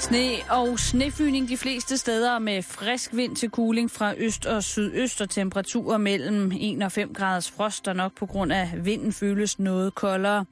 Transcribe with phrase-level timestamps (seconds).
[0.00, 5.20] Sne og snefyning de fleste steder med frisk vind til kuling fra øst og sydøst
[5.20, 9.58] og temperaturer mellem 1 og 5 graders frost, der nok på grund af vinden føles
[9.58, 10.44] noget koldere.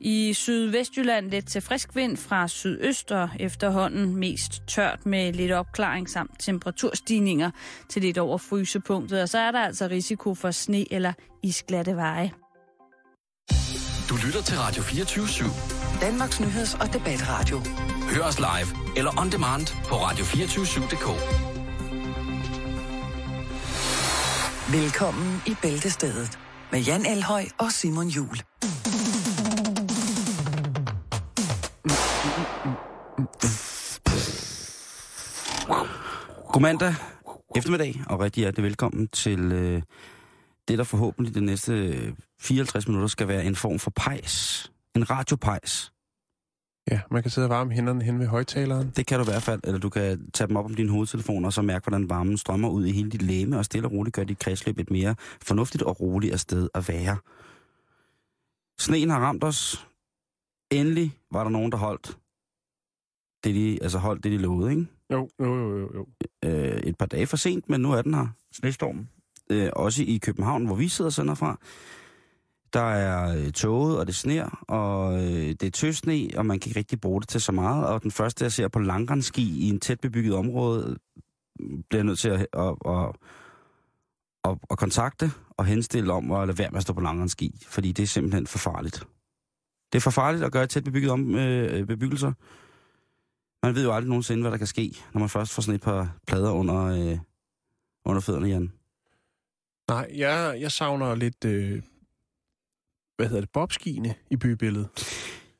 [0.00, 6.10] I sydvestjylland lidt til frisk vind fra sydøst og efterhånden mest tørt med lidt opklaring
[6.10, 7.50] samt temperaturstigninger
[7.88, 9.22] til lidt over frysepunktet.
[9.22, 11.12] Og så er der altså risiko for sne eller
[11.42, 12.30] isglatte veje.
[14.08, 16.00] Du lytter til Radio 24 /7.
[16.00, 17.60] Danmarks Nyheds- og Debatradio.
[18.14, 21.08] Hør os live eller on demand på radio247.dk.
[24.72, 26.38] Velkommen i Bæltestedet
[26.72, 28.36] med Jan Elhøj og Simon Jul.
[36.52, 36.94] Godmandag
[37.56, 39.82] eftermiddag, og rigtig hjertelig velkommen til øh,
[40.68, 44.70] det, der forhåbentlig de næste øh, 54 minutter skal være en form for pejs.
[44.96, 45.92] En radiopejs.
[46.90, 48.92] Ja, man kan sidde og varme hænderne hen ved højtaleren.
[48.96, 51.44] Det kan du i hvert fald, eller du kan tage dem op om din hovedtelefon,
[51.44, 54.16] og så mærke, hvordan varmen strømmer ud i hele dit læme, og stille og roligt
[54.16, 57.16] gør dit kredsløb et mere fornuftigt og roligt sted at være.
[58.80, 59.88] Sneen har ramt os.
[60.70, 62.18] Endelig var der nogen, der holdt
[63.44, 64.86] det, de, altså holdt det, de lovede, ikke?
[65.12, 65.88] Jo, jo, jo, jo.
[65.94, 66.06] jo.
[66.44, 69.08] øh, et par dage for sent, men nu er den her, snestormen.
[69.50, 71.58] Øh, også i København, hvor vi sidder og sender fra.
[72.72, 76.68] Der er øh, tåget, og det sner, og øh, det er tøsne, og man kan
[76.68, 77.86] ikke rigtig bruge det til så meget.
[77.86, 80.98] Og den første, jeg ser på langrensski i en tæt bebygget område,
[81.60, 83.16] øh, bliver jeg nødt til at, at, at,
[84.44, 87.92] at, at kontakte og henstille om at lade være med at stå på langrensski, fordi
[87.92, 89.06] det er simpelthen for farligt.
[89.92, 92.32] Det er for farligt at gøre tæt bebygget om, øh, øh, bebyggelser.
[93.66, 95.82] Man ved jo aldrig nogensinde, hvad der kan ske, når man først får sådan et
[95.82, 97.18] par plader under, øh,
[98.04, 98.72] under fødderne, Jan.
[99.88, 101.82] Nej, jeg, jeg savner lidt, øh,
[103.16, 104.88] hvad hedder det, bobskiene i bybilledet.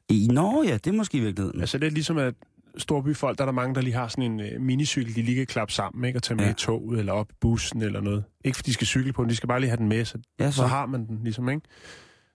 [0.09, 1.61] I, nå ja, det er måske i virkeligheden.
[1.61, 2.35] Altså det er ligesom, at
[2.79, 5.47] storbyfolk, der er der mange, der lige har sådan en øh, minicykel, de lige kan
[5.47, 6.19] klappe sammen, ikke?
[6.19, 6.51] Og tage med Ja.
[6.51, 8.25] i toget eller op bussen eller noget.
[8.45, 10.19] Ikke fordi de skal cykle på den, de skal bare lige have den med, så,
[10.41, 11.63] ja, så har man den ligesom, ikke?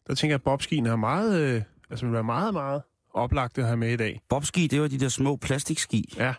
[0.08, 2.82] Der tænker jeg, at bobskiene er meget, øh, altså vil være meget, meget
[3.14, 4.22] oplagt at have med i dag.
[4.30, 6.34] Bobski, det var de der små plastikski, Ja.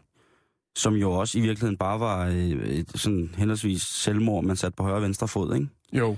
[0.77, 2.35] som jo også i virkeligheden bare var øh,
[2.69, 5.69] et sådan henholdsvis selvmord, man satte på højre og venstre fod, ikke?
[5.93, 6.17] Jo,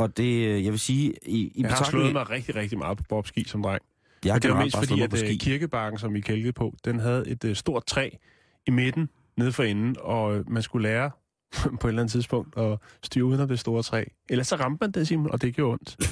[0.00, 2.98] Og det, øh, jeg vil sige, i, i jeg har slået mig rigtig, rigtig meget
[2.98, 3.82] på bobski som dreng.
[4.24, 5.36] jeg og det var mest fordi, at øh, ski.
[5.36, 8.10] kirkebakken, som vi kældte på, den havde et øh, stort træ
[8.66, 11.10] i midten, nede for enden, og øh, man skulle lære
[11.80, 14.04] på et eller andet tidspunkt at styre uden om det store træ.
[14.28, 15.96] Ellers så ramte man det, Simon, og det gjorde ondt.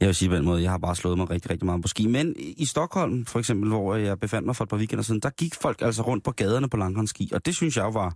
[0.00, 1.88] Jeg vil sige på den måde, jeg har bare slået mig rigtig, rigtig meget på
[1.88, 2.06] ski.
[2.06, 5.30] Men i Stockholm, for eksempel, hvor jeg befandt mig for et par weekender siden, der
[5.30, 8.14] gik folk altså rundt på gaderne på langrensski, og det synes jeg var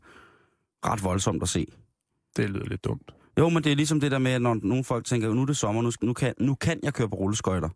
[0.87, 1.67] ret voldsomt at se.
[2.37, 3.11] Det lyder lidt dumt.
[3.39, 5.47] Jo, men det er ligesom det der med, at når nogle folk tænker, nu er
[5.47, 7.69] det sommer, nu, nu, kan, nu kan jeg køre på rulleskøjter.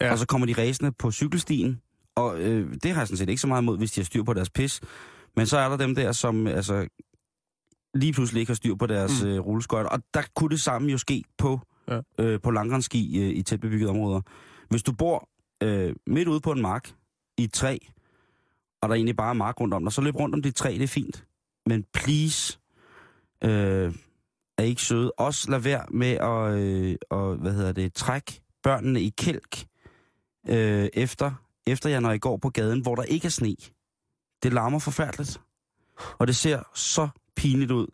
[0.00, 0.12] Ja.
[0.12, 1.80] Og så kommer de ræsende på cykelstien,
[2.14, 4.22] og øh, det har jeg sådan set ikke så meget imod, hvis de har styr
[4.22, 4.80] på deres pis.
[5.36, 6.88] Men så er der dem der, som altså,
[7.94, 9.28] lige pludselig ikke har styr på deres mm.
[9.28, 9.90] øh, rulleskøjter.
[9.90, 12.00] Og der kunne det samme jo ske på, ja.
[12.18, 14.20] Øh, på langrensski øh, i tæt bebyggede områder.
[14.68, 15.28] Hvis du bor
[15.62, 16.92] øh, midt ude på en mark
[17.38, 17.78] i et træ,
[18.80, 20.70] og der egentlig bare er mark rundt om dig, så løb rundt om dit træ,
[20.70, 21.24] det er fint.
[21.66, 22.58] Men please,
[23.44, 23.94] øh,
[24.58, 25.12] er ikke søde.
[25.12, 29.66] Også lad være med at, øh, og, hvad hedder det, trække børnene i kælk
[30.48, 31.32] øh, efter,
[31.66, 33.56] efter jeg når I går på gaden, hvor der ikke er sne.
[34.42, 35.40] Det larmer forfærdeligt.
[36.18, 37.86] Og det ser så pinligt ud.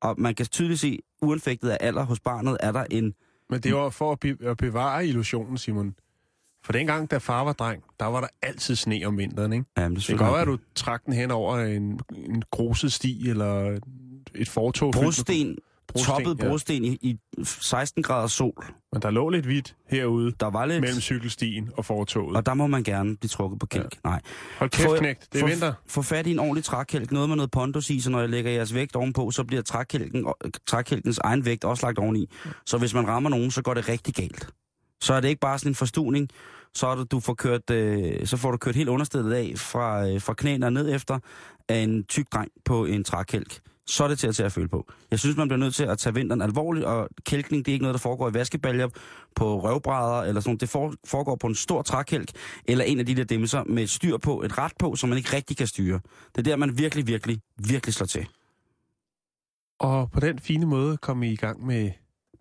[0.00, 3.14] Og man kan tydeligt se, uanfægtet af alder hos barnet, er der en...
[3.50, 5.94] Men det var for at, be- at bevare illusionen, Simon.
[6.64, 9.64] For dengang, da far var dreng, der var der altid sne om vinteren, ikke?
[9.78, 13.28] Jamen, Det kan godt være, at du trak den hen over en, en gruset sti
[13.28, 13.78] eller
[14.34, 14.92] et fortog.
[14.92, 15.58] Brosten,
[15.92, 16.48] Brosten, toppet ja.
[16.48, 18.64] brosten i, i 16 grader sol.
[18.92, 20.80] Men der lå lidt hvidt herude Der var lidt...
[20.80, 22.36] mellem cykelstien og fortoget.
[22.36, 23.94] Og der må man gerne blive trukket på kælk.
[24.04, 24.08] Ja.
[24.10, 24.20] Nej.
[24.58, 25.28] Hold kæft, Få- knægt.
[25.32, 25.72] Det er vinter.
[25.86, 28.50] Få fat i en ordentlig trækælk, noget med noget pondus i, så når jeg lægger
[28.50, 30.26] jeres vægt ovenpå, så bliver trækælken,
[30.66, 32.26] trækælkens egen vægt også lagt oveni.
[32.66, 34.48] Så hvis man rammer nogen, så går det rigtig galt.
[35.00, 36.28] Så er det ikke bare sådan en forstuning,
[36.74, 40.08] så, er det, du får kørt, øh, så får du kørt helt understedet af fra,
[40.08, 41.18] øh, fra knæene og ned efter
[41.68, 43.60] af en tyk dreng på en trækælk.
[43.86, 44.92] Så er det til at tage at føle på.
[45.10, 47.82] Jeg synes, man bliver nødt til at tage vinteren alvorligt, og kælkning, det er ikke
[47.82, 48.88] noget, der foregår i vaskebaljer
[49.36, 50.60] på røvbrædder eller sådan noget.
[50.60, 52.30] Det for, foregår på en stor trækælk,
[52.64, 55.18] eller en af de der dimser med et styr på, et ret på, som man
[55.18, 56.00] ikke rigtig kan styre.
[56.34, 58.26] Det er der, man virkelig, virkelig, virkelig slår til.
[59.80, 61.90] Og på den fine måde kom I i gang med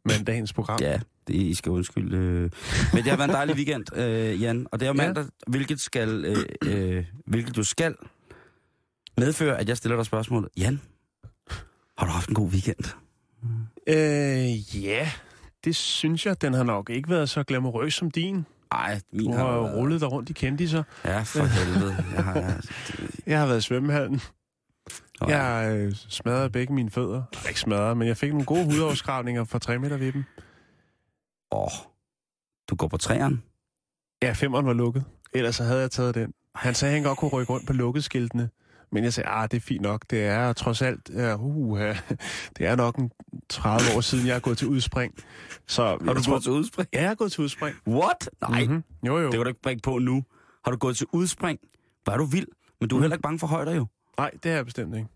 [0.06, 0.80] mandagens program.
[0.82, 2.18] Ja, det I skal undskylde.
[2.18, 2.52] Øh.
[2.94, 4.68] Men det har været en dejlig weekend, øh, Jan.
[4.72, 5.06] Og det er jo Ja.
[5.08, 7.96] mandag, hvilket, skal, øh, øh, hvilket du skal
[9.18, 10.50] medføre, at jeg stiller dig spørgsmålet.
[10.58, 10.82] Jan,
[12.02, 12.84] har du haft en god weekend?
[13.88, 15.12] Øh, ja,
[15.64, 16.42] det synes jeg.
[16.42, 18.46] Den har nok ikke været så glamourøs som din.
[18.72, 19.46] Ej, min Du har...
[19.52, 20.84] har været- rullet dig rundt i kendiser.
[21.06, 22.06] Ja, for helvede.
[22.16, 22.62] Jeg har, jeg,
[23.26, 24.22] Jeg har været i svømmehallen.
[25.22, 27.24] Nå, Jeg har øh, smadret begge mine fødder.
[27.48, 30.24] Ikke smadret, men jeg fik nogle gode hudafskrabninger fra 3 meter ved dem.
[31.52, 31.68] Åh,
[32.70, 33.40] du går på træerne?
[34.24, 35.04] Ja, femeren var lukket.
[35.34, 36.34] Ellers så havde jeg taget den.
[36.56, 38.50] Han sagde, at han godt kunne rykke rundt på lukkeskiltene.
[38.92, 40.06] Men jeg sagde, ah, det er fint nok.
[40.10, 41.80] Det er trods alt, ja, uh,
[42.58, 43.12] det er nok en
[43.50, 45.14] 30 år siden, jeg er gået til udspring.
[45.68, 46.90] Så Har du tror, gået til udspring?
[46.94, 47.76] Ja, jeg er gået til udspring.
[47.88, 48.30] What?
[48.50, 48.84] Nej, mm-hmm.
[49.08, 49.24] Jo, jo.
[49.26, 50.24] det kan du ikke bringe på nu.
[50.66, 51.60] Har du gået til udspring?
[52.06, 52.48] Var du vild?
[52.80, 53.04] Men du er Mm.
[53.04, 53.86] heller ikke bange for højder, jo.
[54.18, 55.08] Nej, det er jeg bestemt ikke.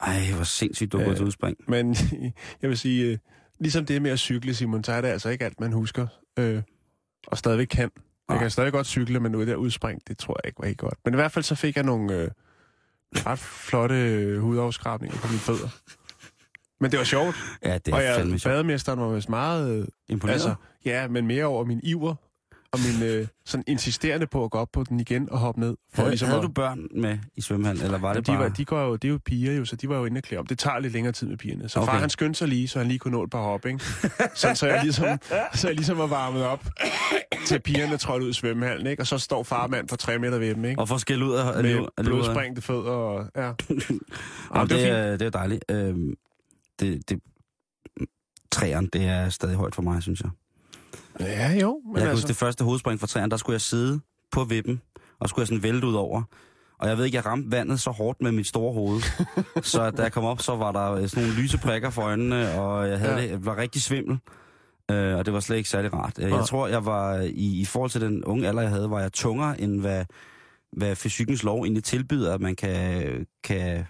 [0.00, 1.56] Ej, hvor sindssygt, du har Øh, gået til udspring.
[1.68, 1.96] Men
[2.62, 3.18] jeg vil sige, øh,
[3.60, 6.06] ligesom det med at cykle, Simon, så er det altså ikke alt, man husker.
[6.38, 6.62] Øh,
[7.26, 7.90] og stadigvæk kan.
[8.28, 10.58] Jeg kan stadig godt cykle, men nu er det der udspring, det tror jeg ikke
[10.60, 10.94] var helt godt.
[11.04, 12.30] Men i hvert fald så fik jeg nogle øh,
[13.16, 15.68] ret flotte øh, hudafskrabninger på mine fødder.
[16.80, 18.52] Men det var sjovt, Ja, det er og jeg, fandme sjovt.
[18.52, 19.80] bademesteren var vist meget...
[19.80, 20.34] Øh, Imponeret?
[20.34, 20.54] altså,
[20.84, 22.14] ja, men mere over min iver,
[22.72, 25.76] og min øh, sådan insisterende på at gå op på den igen og hoppe ned.
[25.94, 28.40] For havde, ligesom havde at, du børn med i svømmehallen, eller var det de, bare...
[28.40, 30.22] var, de, går jo, det er jo piger jo, så de var jo inde og
[30.22, 30.46] klæde om.
[30.46, 31.68] Det tager lidt længere tid med pigerne.
[31.68, 31.92] Så okay.
[31.92, 33.78] Far han skyndte sig lige, så han lige kunne nå et par hop, ikke?
[34.34, 35.18] Så, så, jeg ligesom,
[35.54, 36.66] så jeg ligesom var varmet op,
[37.46, 39.02] til pigerne trådte ud i svømmehallen, ikke?
[39.02, 40.80] Og så står farmand på tre meter ved dem, ikke?
[40.80, 41.62] Og for skæld ud af...
[41.62, 43.26] Med blodsprængte fødder og...
[43.36, 43.48] Ja.
[44.50, 45.64] Og Jamen, det, det, er, det er dejligt.
[45.70, 46.14] Øhm,
[46.80, 47.20] det, det,
[48.52, 50.30] træerne, det er stadig højt for mig, synes jeg.
[51.20, 51.80] Ja, jo.
[51.84, 54.00] Men jeg kan altså, huske det første hovedspring fra træerne, der skulle jeg sidde
[54.32, 54.82] på vippen,
[55.20, 56.22] og skulle jeg sådan vælte ud over.
[56.78, 59.00] Og jeg ved ikke, jeg ramte vandet så hårdt med mit store hoved.
[59.62, 62.52] så da jeg kom op, så var der øh, sådan nogle lyse prikker for øjnene,
[62.52, 63.22] og jeg, havde Ja.
[63.22, 63.30] ja.
[63.30, 64.18] jeg var rigtig svimmel.
[64.90, 66.18] Øh, og det var slet ikke særlig rart.
[66.18, 66.38] Øh, Nej.
[66.38, 69.12] Jeg tror, jeg var i, i forhold til den unge alder, jeg havde, var jeg
[69.12, 70.04] tungere, end hvad,
[70.72, 73.84] hvad fysikkens lov egentlig tilbyder, at man kan, kan,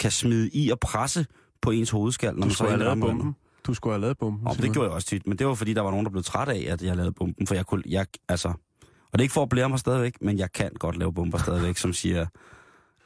[0.00, 1.26] kan smide i og presse
[1.62, 3.00] på ens hovedskal, når man så rammer vandet.
[3.00, 3.34] bomben.
[3.66, 4.46] Du skulle have lavet bomben.
[4.46, 6.22] Og det gjorde jeg også tit, men det var fordi, der var nogen, der blev
[6.22, 9.32] træt af, at jeg lavede bomben, for jeg kunne, jeg, altså, og det er ikke
[9.32, 12.26] for at blære mig stadigvæk, men jeg kan godt lave bomber stadigvæk, som siger,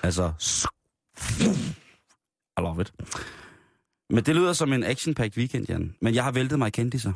[0.02, 0.32] altså,
[2.58, 2.92] I love it.
[4.10, 5.94] Men det lyder som en action-packed weekend, Jan.
[6.00, 7.12] Men jeg har væltet mig i kendiser,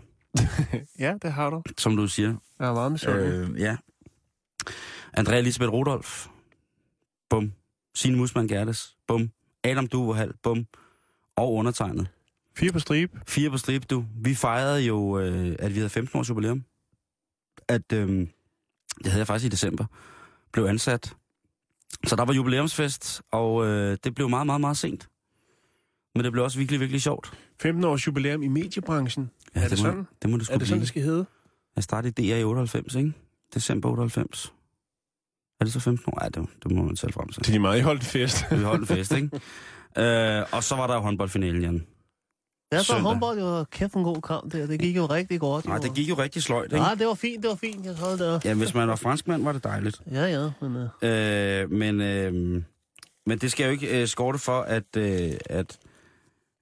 [0.98, 1.62] Ja, det har du.
[1.78, 2.34] som du siger.
[2.58, 3.28] Jeg er meget misundelig.
[3.32, 3.76] Øh, ja.
[5.14, 6.26] Andrea Elisabeth Rudolf.
[7.30, 7.52] Bum.
[7.94, 8.96] Signe Musman Gertes.
[9.08, 9.30] Bum.
[9.64, 10.32] Adam Duverhal.
[10.42, 10.66] Bum.
[11.36, 12.08] Og undertegnet.
[12.56, 13.20] Fire på stribe.
[13.28, 14.04] Fire på strip, du.
[14.16, 16.64] Vi fejrede jo, øh, at vi havde 15 års jubilæum.
[17.68, 19.84] At, øh, det havde jeg faktisk i december,
[20.52, 21.14] blev ansat.
[22.06, 25.08] Så der var jubilæumsfest, og øh, det blev meget, meget, meget sent.
[26.14, 27.32] Men det blev også virkelig, virkelig sjovt.
[27.62, 29.30] 15 års jubilæum i mediebranchen.
[29.54, 30.06] Ja, er det, må, sådan?
[30.22, 30.80] Det må det sgu Er det sådan, blive.
[30.80, 31.26] det skal hedde?
[31.76, 33.12] Jeg startede i DR i 98, ikke?
[33.54, 34.52] December 98.
[35.60, 36.18] Er det så 15 år?
[36.20, 37.44] Nej, det, det må man selv frem til.
[37.46, 38.44] Det er meget, I holdt en fest.
[38.50, 39.30] Vi holdt en fest, ikke?
[40.02, 41.86] øh, og så var der jo håndboldfinalen, Jan.
[42.72, 43.02] Ja, så Søndag.
[43.02, 44.66] håndbold jo kæft en god kamp der.
[44.66, 45.66] Det gik jo rigtig godt.
[45.66, 46.76] Nej, det gik jo rigtig sløjt, ikke?
[46.76, 47.86] Nej, det var fint, det var fint.
[47.86, 48.44] Jeg så det.
[48.44, 50.00] Ja, hvis man var franskmand, var det dejligt.
[50.12, 50.76] Ja, ja, men...
[50.76, 50.82] Uh...
[51.02, 52.62] Øh, men, øh,
[53.26, 55.78] men det skal jo ikke øh, skorte for, at, øh, at,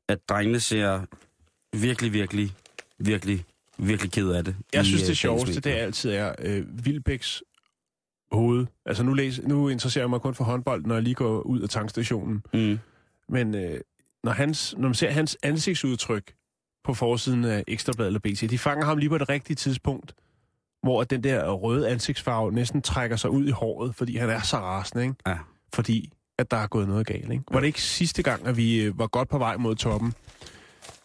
[0.08, 1.00] at drengene ser
[1.76, 2.52] virkelig, virkelig,
[2.98, 3.44] virkelig,
[3.78, 4.56] virkelig ked af det.
[4.72, 7.42] Jeg i, synes, øh, det sjoveste, dagens det altid er øh, Vilbæks
[8.32, 8.66] hoved.
[8.86, 11.60] Altså, nu, læs, nu interesserer jeg mig kun for håndbold, når jeg lige går ud
[11.60, 12.42] af tankstationen.
[12.54, 12.78] Mm.
[13.28, 13.80] Men øh,
[14.24, 16.32] når, hans, når man ser hans ansigtsudtryk
[16.84, 20.14] på forsiden af Ekstrabladet eller BT, de fanger ham lige på det rigtige tidspunkt,
[20.82, 24.56] hvor den der røde ansigtsfarve næsten trækker sig ud i håret, fordi han er så
[24.56, 25.14] rasende, ikke?
[25.26, 25.38] Ja.
[25.74, 27.44] Fordi at der er gået noget galt, ikke?
[27.50, 30.14] Var det ikke sidste gang, at vi øh, var godt på vej mod toppen?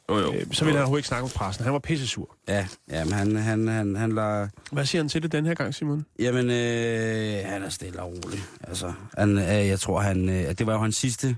[0.10, 0.34] Jo, jo.
[0.34, 1.64] Øh, så ville han overhovedet ikke snakke med pressen.
[1.64, 2.36] Han var pisse sur.
[2.48, 4.48] Ja, ja, men han, han, han, han lader...
[4.72, 6.06] Hvad siger han til det den her gang, Simon?
[6.20, 8.40] Jamen, øh, han er stille og rolig.
[8.64, 11.38] Altså, han, øh, jeg tror, han, øh, det var jo hans sidste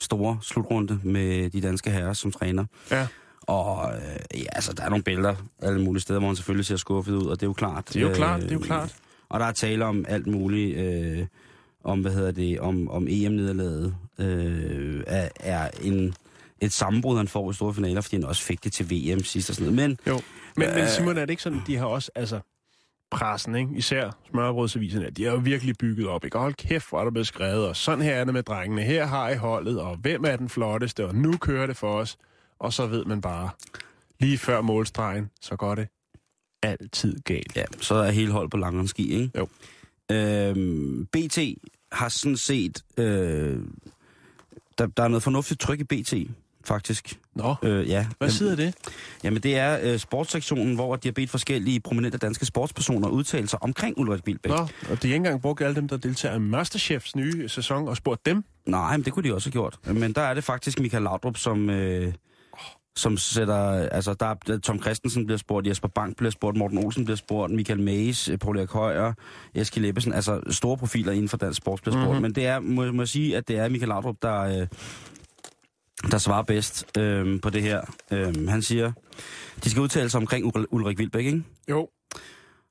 [0.00, 2.64] store slutrunde med de danske herrer som træner.
[2.90, 3.06] Ja.
[3.40, 6.76] Og øh, ja, altså, der er nogle billeder alle mulige steder, hvor han selvfølgelig ser
[6.76, 7.88] skuffet ud, og det er jo klart.
[7.88, 8.94] Det er jo klart, det er jo klart.
[9.28, 11.26] Og der er tale om alt muligt, øh,
[11.84, 16.14] om, hvad hedder det, om, om EM-nederlaget øh, er, er en,
[16.60, 19.50] et sammenbrud, han får i store finaler, fordi han også fik det til VM sidst
[19.50, 19.88] og sådan noget.
[19.88, 20.20] Men Jo.
[20.56, 20.88] Men, men Øh.
[20.88, 22.40] Simon, er det ikke sådan, de har også, altså,
[23.10, 23.70] pressen, ikke?
[23.74, 26.24] især smørbrødsaviserne, de har jo virkelig bygget op.
[26.24, 26.38] Ikke?
[26.38, 28.82] Hold kæft, hvor er der blevet skrevet, og sådan her er det med drengene.
[28.82, 32.18] Her har I holdet, og hvem er den flotteste, og nu kører det for os.
[32.58, 33.50] Og så ved man bare,
[34.20, 35.88] lige før målstregen, så går det
[36.62, 37.56] altid galt.
[37.56, 39.38] Ja, så er hele hold på langrendsski, ikke?
[39.38, 39.48] Jo.
[40.10, 41.38] Øhm, BT
[41.92, 42.84] har sådan set...
[42.96, 43.58] Øh,
[44.78, 46.14] der, der er noget fornuftigt tryk i BT,
[46.64, 47.18] faktisk.
[47.34, 48.06] Nå, Øh, ja.
[48.18, 48.74] hvad siger det?
[49.24, 53.62] Jamen, det er øh, sportssektionen, hvor de har bedt forskellige prominente danske sportspersoner udtale sig
[53.62, 54.50] omkring Ulrik Bilbæk.
[54.50, 57.88] Nå, og de har ikke engang brugt alle dem, der deltager i Masterchefs nye sæson,
[57.88, 58.44] og spurgt dem.
[58.66, 59.78] Nej, men det kunne de også have gjort.
[59.94, 62.12] Men der er det faktisk Michael Laudrup, som, øh,
[62.96, 67.04] som sætter, altså der er, Tom Christensen bliver spurgt, Jesper Bank bliver spurgt, Morten Olsen
[67.04, 69.12] bliver spurgt, Michael Mays, Paul Erik Højer,
[69.54, 72.04] Eskild Ebbesen, altså store profiler inden for dansk sport bliver spurgt.
[72.06, 72.10] Mhm.
[72.10, 72.22] Mm-hmm.
[72.22, 74.66] Men det er, må, må jeg sige, at det er Michael Laudrup, der, øh,
[76.10, 77.80] der svarer bedst øh, på det her.
[78.12, 78.92] Øh, han siger,
[79.64, 81.42] de skal udtale sig omkring Ul- Ulrik Vilbæk, ikke?
[81.70, 81.88] Jo.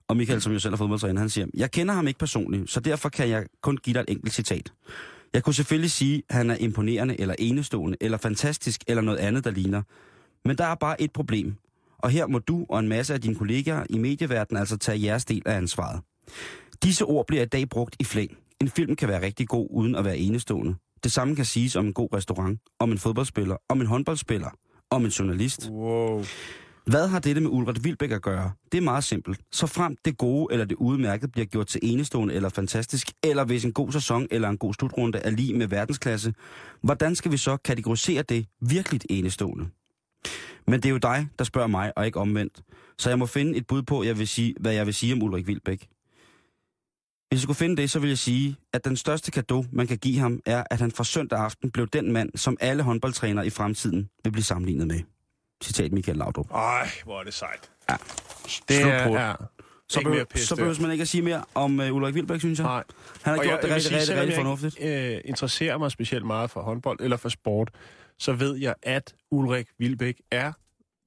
[0.07, 2.79] Og Michael, som jo selv er fodboldtræner, han siger, jeg kender ham ikke personligt, så
[2.79, 4.73] derfor kan jeg kun give dig et enkelt citat.
[5.33, 9.43] Jeg kunne selvfølgelig sige, at han er imponerende, eller enestående, eller fantastisk, eller noget andet,
[9.43, 9.81] der ligner.
[10.45, 11.55] Men der er bare et problem.
[11.97, 15.25] Og her må du og en masse af dine kollegaer i medieverdenen altså tage jeres
[15.25, 16.01] del af ansvaret.
[16.83, 18.37] Disse ord bliver i dag brugt i flæng.
[18.61, 20.75] En film kan være rigtig god uden at være enestående.
[21.03, 24.49] Det samme kan siges om en god restaurant, om en fodboldspiller, om en håndboldspiller,
[24.89, 25.69] om en journalist.
[25.69, 26.25] Wow.
[26.85, 28.51] Hvad har dette med Ulrik Vilbæk at gøre?
[28.71, 29.39] Det er meget simpelt.
[29.51, 33.65] Så frem det gode eller det udmærket bliver gjort til enestående eller fantastisk, eller hvis
[33.65, 36.33] en god sæson eller en god slutrunde er lige med verdensklasse,
[36.81, 39.67] hvordan skal vi så kategorisere det virkelig enestående?
[40.67, 42.61] Men det er jo dig, der spørger mig, og ikke omvendt.
[42.97, 45.23] Så jeg må finde et bud på, jeg vil sige, hvad jeg vil sige om
[45.23, 45.87] Ulrik Vilbæk.
[47.29, 49.97] Hvis jeg skulle finde det, så vil jeg sige, at den største gave, man kan
[49.97, 53.49] give ham, er, at han fra søndag aften blev den mand, som alle håndboldtrænere i
[53.49, 54.99] fremtiden vil blive sammenlignet med.
[55.63, 56.51] Citat Michael Laudrup.
[56.51, 57.69] Ej, hvor er det sejt.
[57.89, 57.95] Ja.
[58.69, 59.13] Det er, på.
[59.15, 59.35] er
[59.89, 62.15] Så, ikke mere behøver, pis, så behøver man ikke at sige mere om uh, Ulrik
[62.15, 62.65] Vilbæk, synes jeg.
[62.67, 62.83] Nej.
[63.23, 64.77] Han har Og gjort jeg det rigtig, sige, rigtig, jeg fornuftigt.
[64.79, 67.71] ikke, øh, interesserer mig specielt meget for håndbold eller for sport,
[68.19, 70.51] så ved jeg, at Ulrik Vilbæk er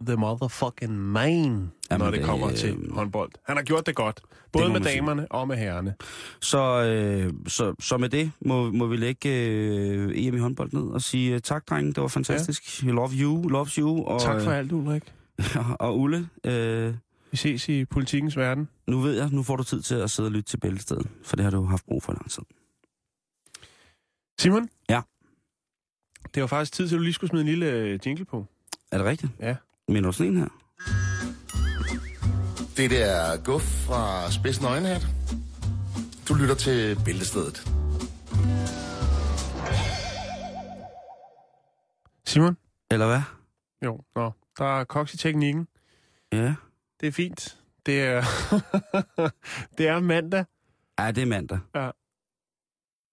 [0.06, 3.30] the motherfucking man, Jamen, når det, det, kommer øh, til håndbold.
[3.46, 4.20] Han har gjort det godt,
[4.52, 4.96] både må med man sige.
[5.00, 5.94] damerne og med herrerne.
[6.40, 10.82] Så, øh, så, så med det må, må vi lægge øh, EM i håndbold ned
[10.82, 11.92] og sige uh, tak, drenge.
[11.92, 12.84] Det var fantastisk.
[12.84, 12.90] Ja.
[12.90, 14.04] Love you, loves you.
[14.04, 15.14] Og, Tak for øh, alt, Ulrik.
[15.80, 16.94] og Ulle, øh,
[17.30, 18.68] Vi ses i politikens verden.
[18.86, 21.36] nu ved jeg, nu får du tid til at sidde og lytte til bæltestedet, for
[21.36, 22.42] det har du haft brug for lang tid.
[24.38, 24.68] Simon?
[24.88, 25.00] Ja?
[26.34, 28.46] Det var faktisk tid til, at du lige skulle smide en lille øh, jingle på.
[28.92, 29.32] Er det rigtigt?
[29.40, 29.56] Ja.
[29.88, 30.48] Men du sådan en her?
[32.76, 35.06] Det der er Guf fra Spidsen Øjenhat.
[36.28, 37.68] Du lytter til Bæltestedet.
[42.26, 42.56] Simon?
[42.90, 43.20] Eller hvad?
[43.84, 44.32] Jo, nå.
[44.58, 45.68] Der er koks i teknikken.
[46.32, 46.54] Ja.
[47.00, 47.58] Det er fint.
[47.86, 48.22] Det er,
[49.78, 50.44] det er mandag.
[50.98, 51.58] Ja, det er mandag.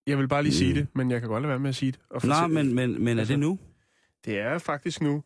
[0.07, 0.75] Jeg vil bare lige sige Mm.
[0.75, 1.99] det, men jeg kan godt lade være med at sige det.
[2.09, 3.59] Og Nå, fortælle- men, men, men er Altså, det nu?
[4.25, 5.23] Det er faktisk nu.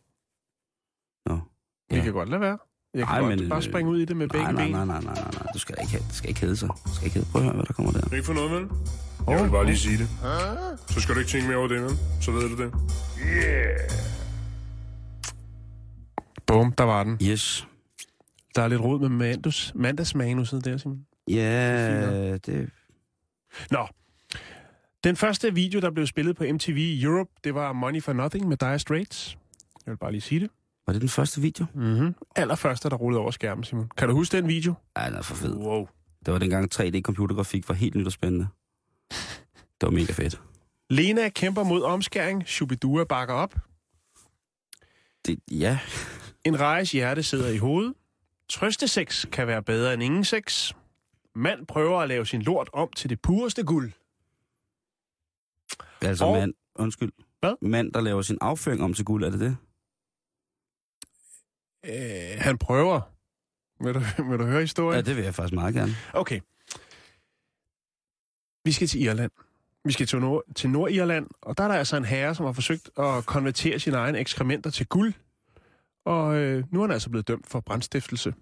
[1.25, 1.39] Nå.
[1.89, 2.03] Vi Ja.
[2.03, 2.57] kan godt lade være.
[2.93, 4.63] Jeg kan Ej, godt men, bare øh, springe ud i det med begge Nej, nej,
[4.63, 4.71] ben.
[4.71, 5.51] nej, nej, nej, nej, nej.
[5.53, 6.69] Du skal ikke, skal ikke hedde sig.
[6.69, 7.31] Du skal ikke hedde.
[7.31, 8.15] Prøv at høre, hvad der kommer der.
[8.15, 8.69] Ikke for noget, vel?
[9.27, 10.07] Jeg vil bare lige sige det.
[10.89, 11.91] Så skal du ikke tænke mere over det, vel?
[12.21, 12.73] Så ved du det.
[16.47, 17.17] Bum, der var den.
[17.23, 17.67] Yes.
[18.55, 21.05] Der er lidt rod med mandus, mandagsmanuset der, Simon.
[21.27, 22.69] Ja, det...
[23.71, 23.87] Nå.
[25.03, 28.57] Den første video, der blev spillet på MTV Europe, det var Money for Nothing med
[28.57, 29.37] Dire Straits.
[29.85, 30.49] Jeg vil bare lige sige det.
[30.87, 31.65] Var det den første video?
[31.73, 32.15] Mm-hmm.
[32.35, 33.89] Allerførste, der rullede over skærmen, Simon.
[33.97, 34.73] Kan du huske den video?
[34.97, 35.55] Ja, den er for fed.
[35.55, 35.87] Wow.
[36.25, 38.47] Det var dengang 3D-computergrafik var helt nyt og spændende.
[39.81, 40.41] Det var mega fedt.
[40.89, 42.47] Lena kæmper mod omskæring.
[42.47, 43.55] Shubidua bakker op.
[45.25, 45.79] Det, ja,
[46.43, 47.93] En rejes hjerte sidder i hovedet.
[48.49, 50.71] Trøstesex kan være bedre end ingen sex.
[51.35, 53.91] Mand prøver at lave sin lort om til det pureste guld.
[56.01, 56.53] altså Og- mand...
[56.75, 57.11] Undskyld.
[57.39, 57.53] Hvad?
[57.61, 59.57] Mand, der laver sin afføring om til guld, er det det?
[61.85, 63.01] Øh, han prøver.
[63.83, 63.99] Vil du,
[64.29, 64.95] vil du høre historien?
[64.97, 65.91] Ja, det vil jeg faktisk meget gerne.
[66.13, 66.39] Okay.
[68.65, 69.31] Vi skal til Irland.
[69.85, 72.53] Vi skal til, Nord- til Nordirland, og der er der altså en herre, som har
[72.53, 75.13] forsøgt at konvertere sine egne ekskrementer til guld.
[76.05, 78.33] Og øh, nu er han altså blevet dømt for brandstiftelse.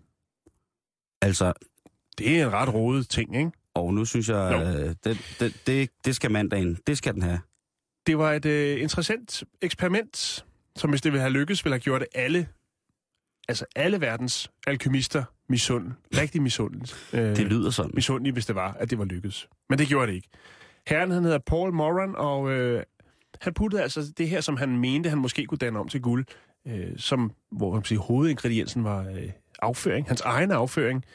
[1.22, 1.54] Altså,
[2.18, 3.52] Det er en ret rodet ting, ikke?
[3.74, 4.80] og nu synes jeg, Jo.
[4.80, 7.40] øh, det, det, det, det skal mandagen, det skal den have.
[8.08, 10.46] Det var et øh, interessant eksperiment,
[10.76, 12.48] som hvis det ville have lykkes, ville have gjort alle,
[13.52, 16.96] altså alle verdens alkymister misund, rigtig misundelige.
[17.14, 17.92] Øh, Det lyder sådan.
[17.94, 19.48] misundelige, hvis det var, at det var lykkedes.
[19.70, 20.30] Men det gjorde det ikke.
[20.88, 22.84] Herren, han hedder Paul Moran, og øh,
[23.42, 26.26] han puttede altså det her, som han mente, han måske kunne danne om til guld,
[26.68, 29.30] øh, som, hvor man siger, hovedingrediensen var øh,
[29.62, 31.06] afføring, hans egen afføring,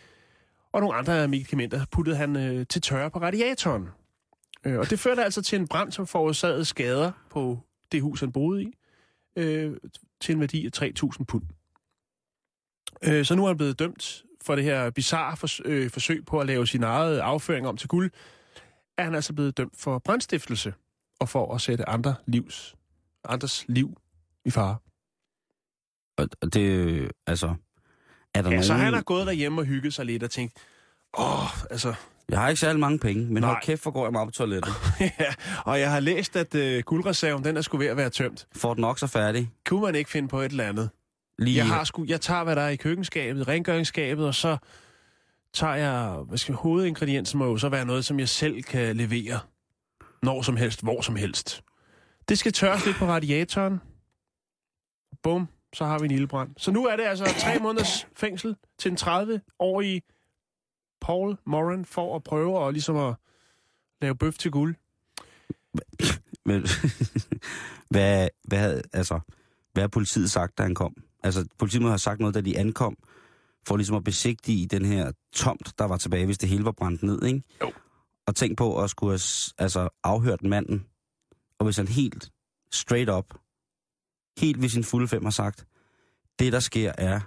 [0.73, 3.89] og nogle andre medicamenter puttede han øh, til tørre på radiatoren.
[4.65, 7.59] Øh, og det førte altså til en brand, som forårsagede skader på
[7.93, 8.73] det hus, han boede i,
[9.37, 9.77] øh,
[10.21, 11.43] til en værdi af 3.000 pund.
[13.05, 16.41] Øh, så nu er han blevet dømt for det her bizarre fors- øh, forsøg på
[16.41, 18.11] at lave sin eget afføring om til guld,
[18.99, 20.75] er han altså blevet dømt for brandstiftelse
[21.21, 22.75] og for at sætte andre livs,
[23.25, 23.97] andres liv
[24.45, 24.77] i fare.
[26.19, 27.55] Og det, altså...
[28.35, 28.85] Er der Ja, så nogen...
[28.85, 30.55] han har gået derhjemme og hygget sig lidt og tænkt,
[31.19, 31.95] åh, altså,
[32.29, 33.51] Jeg har ikke særlig mange penge, men Nej.
[33.51, 34.73] hold kæft, hvor går jeg meget på toilettet.
[35.21, 35.35] ja,
[35.65, 38.47] og jeg har læst, at øh, guldreserven, den er sgu ved at være tømt.
[38.57, 39.51] Fort Knox er færdig.
[39.67, 40.91] Kunne man ikke finde på et eller andet?
[41.39, 44.57] Lige, Jeg, har sgu, jeg tager, hvad der er i køkkenskabet, rengøringsskabet, og så
[45.53, 49.41] tager jeg, hvad skal hovedingrediensen må jo så være noget, som jeg selv kan levere.
[50.23, 51.63] Når som helst, hvor som helst.
[52.29, 53.81] Det skal tørres lidt på radiatoren.
[55.23, 56.51] Bum, så har vi en ildbrand.
[56.57, 60.03] Så nu er det altså tre måneders fængsel til en 30-årig
[61.01, 63.15] Paul Moran for at prøve at, ligesom at
[64.01, 64.75] lave bøf til guld.
[66.45, 66.67] Men,
[67.91, 69.21] hvad, hvad, altså,
[69.73, 70.95] hvad har politiet sagt, da han kom?
[71.27, 72.97] Altså, politiet have sagt noget, da de ankom,
[73.67, 77.03] for ligesom at besigtige den her tomt, der var tilbage, hvis det hele var brændt
[77.03, 77.43] ned, ikke?
[77.63, 77.73] Jo.
[78.27, 79.21] Og tænk på at skulle have
[79.59, 80.87] altså, afhørt manden,
[81.59, 82.31] og hvis han helt
[82.73, 83.35] straight up,
[84.39, 85.67] helt ved sin fulde fem har sagt,
[86.39, 87.21] det der sker er,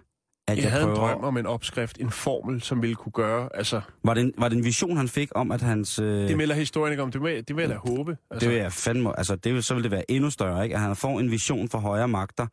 [0.47, 1.09] at jeg, Jeg havde en prøver...
[1.09, 4.49] drøm om en opskrift, en formel, som ville kunne gøre, altså, Var det, en, var
[4.49, 5.99] det en vision, han fik om, at hans...
[5.99, 8.17] Øh, det melder historien ikke om, det vil, det vil jeg da håbe.
[8.31, 9.17] Altså, Det vil jeg fandme...
[9.17, 10.75] Altså, det vil, så vil det være endnu større, ikke?
[10.75, 12.47] At han får en vision for højere magter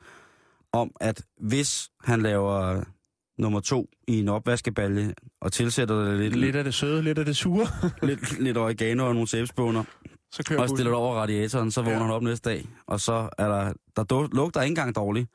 [0.76, 2.84] om, at hvis han laver
[3.38, 7.24] nummer to i en opvaskebalje og tilsætter det lidt, Lidt af det søde, lidt af
[7.24, 7.66] det sure,
[8.08, 9.84] lidt, lidt oregano og nogle sæbespåner,
[10.30, 12.02] så kører og stiller det over radiatoren, så vågner Ja.
[12.04, 13.72] han op næste dag, og så er der...
[13.96, 15.30] Der lugter ikke engang dårligt,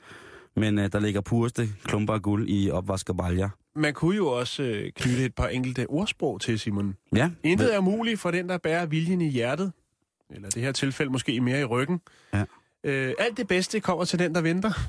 [0.56, 3.50] men uh, der ligger pureste klumper af guld i opvaskebaljer.
[3.76, 6.96] Man kunne jo også øh, knytte et par enkelte ordsprog til, Simon.
[7.16, 9.72] Ja, Intet er muligt for den, der bærer viljen i hjertet.
[10.30, 12.02] Eller det her tilfælde måske mere i ryggen.
[12.34, 12.44] Ja.
[12.84, 14.72] Øh, alt det bedste kommer til den, der venter.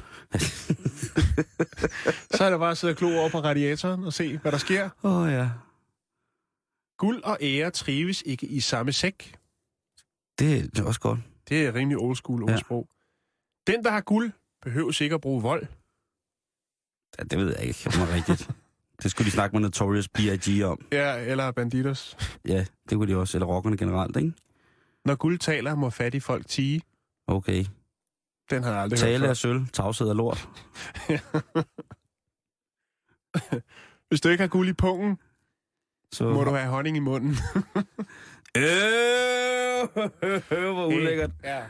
[2.37, 4.59] så er det bare at sidde og klo over på radiatoren og se, hvad der
[4.59, 4.91] sker.
[5.03, 5.51] Åh oh, ja.
[6.99, 9.35] Guld og ære trives ikke i samme sæk.
[10.39, 11.19] Det, er også godt.
[11.49, 12.53] Det er rimelig old school Ja.
[12.55, 12.89] ordsprog.
[13.67, 14.33] Den, der har guld,
[14.63, 15.67] behøver ikke at bruge vold.
[17.19, 18.51] Ja, det ved jeg ikke, om er rigtigt.
[19.03, 20.65] Det skulle de snakke med Notorious B.I.G.
[20.65, 20.87] om.
[20.93, 22.17] Ja, eller banditos.
[22.45, 23.39] Ja, det kunne de også.
[23.39, 24.33] Eller rockerne generelt, ikke?
[25.05, 26.83] Når guld taler, må fattige folk tige.
[27.27, 27.65] Okay.
[28.51, 30.49] Den har jeg aldrig Tale hørt er sølv, tavshed er lort.
[34.09, 35.19] Hvis du ikke har guld i pungen,
[36.13, 36.29] Så...
[36.29, 37.37] må du have honning i munden.
[38.57, 38.63] Øh,
[40.73, 41.31] hvor ulækkert.
[41.45, 41.61] Ja.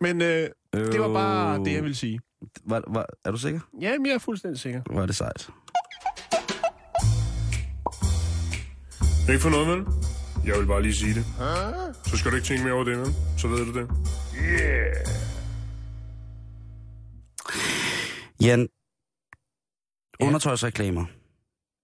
[0.00, 2.20] Men øh, det var bare det, jeg ville sige.
[2.64, 3.60] Var, var, er du sikker?
[3.80, 4.82] Ja, men jeg er fuldstændig sikker.
[4.90, 5.50] Var er det sejt?
[9.28, 9.84] Ikke for noget, vel?
[10.46, 11.24] Jeg vil bare lige sige det.
[12.06, 13.14] Så skal du ikke tænke mere over det, vel?
[13.38, 13.88] Så ved du det.
[18.46, 18.68] Jan,
[20.20, 20.26] Ja.
[20.26, 21.04] undertøjsreklamer.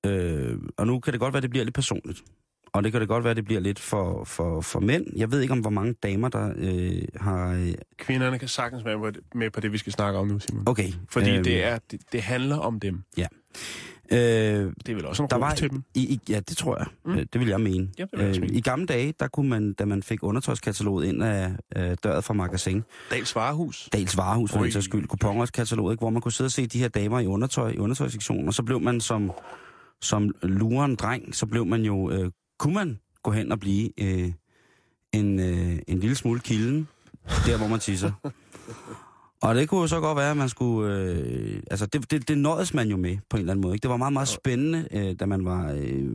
[0.06, 2.22] Øh, og nu kan det godt være, det bliver lidt personligt.
[2.72, 5.06] Og det kan det godt være, det bliver lidt for, for, for mænd.
[5.16, 7.52] Jeg ved ikke, om hvor mange damer, der øh, har...
[7.52, 10.68] Øh, Kvinderne kan sagtens være med- på det, vi skal snakke om nu, Simon.
[10.68, 10.88] okay.
[11.10, 13.02] Fordi øh, det, er, det, det handler om dem.
[14.10, 15.82] Øh, Det er vel også en der var, til dem.
[15.94, 16.86] I, i, ja, det tror jeg.
[17.04, 17.12] Mm.
[17.12, 17.26] Mm.
[17.32, 17.88] Det vil jeg mene.
[17.98, 18.54] Ja, det vil jeg mene.
[18.54, 22.34] I gamle dage, der kunne man, da man fik undertøjskataloget ind af, af døret fra
[22.34, 23.88] magasin, Dals Varehus.
[23.92, 26.88] Dals Varehus for sags skyld, kupongerskatalog, ikke, hvor man kunne sidde og se de her
[26.88, 29.30] damer i undertøj, i undertøjssektionen, og så blev man som,
[30.00, 34.32] som luren dreng, så blev man jo, øh, kunne man gå hen og blive øh,
[35.12, 36.88] en, øh, en lille smule kilden,
[37.46, 38.12] der hvor man tisser.
[39.42, 40.94] Og det kunne jo så godt være, at man skulle...
[40.94, 43.74] Øh, altså, det, det, det nøjedes man jo med på en eller anden måde.
[43.74, 43.82] Ikke?
[43.82, 46.10] Det var meget, meget spændende, øh, da man var øh,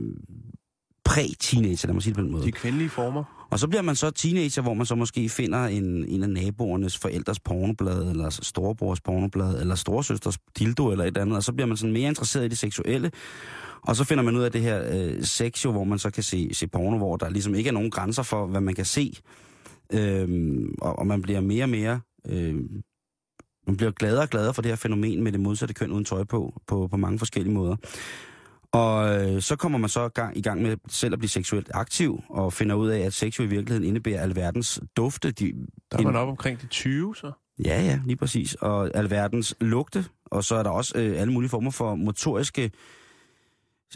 [1.04, 2.44] præ-teenager, lad mig sige det på den måde.
[2.44, 3.48] De kvindelige former.
[3.50, 6.98] Og så bliver man så teenager, hvor man så måske finder en, en af naboernes
[6.98, 11.66] forældres pornoblad, eller storebrors pornoblad, eller storesøsters dildo, eller et eller andet, og så bliver
[11.66, 13.10] man sådan mere interesseret i det seksuelle.
[13.82, 16.22] Og så finder man ud af det her øh, sex, jo, hvor man så kan
[16.22, 19.12] se, se porno, hvor der ligesom ikke er nogen grænser for, hvad man kan se.
[19.92, 22.00] Øhm, og, og man bliver mere og mere...
[22.28, 22.54] Øh,
[23.68, 26.24] man bliver gladere og gladere for det her fænomen med det modsatte køn uden tøj
[26.24, 27.76] på, på, på mange forskellige måder.
[28.72, 32.22] Og øh, så kommer man så gang, i gang med selv at blive seksuelt aktiv,
[32.30, 35.30] og finder ud af, at sex jo i virkeligheden indebærer alverdens dufte.
[35.30, 35.52] De,
[35.92, 37.32] Der er man op omkring de 20, så.
[37.64, 38.54] Ja, ja, lige præcis.
[38.54, 40.04] Og alverdens lugte.
[40.24, 42.70] Og så er der også øh, alle mulige former for motoriske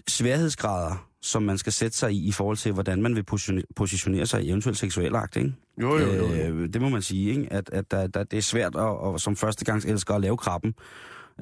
[0.08, 4.26] sværhedsgrader, som man skal sætte sig i, i forhold til, hvordan man vil positione- positionere
[4.26, 5.54] sig i eventuelt seksuel akt, ikke?
[5.80, 6.26] Jo, jo, jo.
[6.26, 6.54] jo.
[6.54, 7.52] Øh, det må man sige, ikke?
[7.52, 10.74] At, at der, der, det er svært at, og, som førstegangselsker at lave krabben,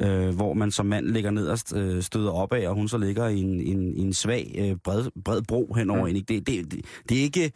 [0.02, 3.38] øh, hvor man som mand ligger nederst, øh, støder opad, og hun så ligger i
[3.38, 6.12] en, en, en svag, øh, bred, bred bro henover Mm.
[6.14, 6.24] mm.
[6.24, 7.52] det, det, det, det er ikke...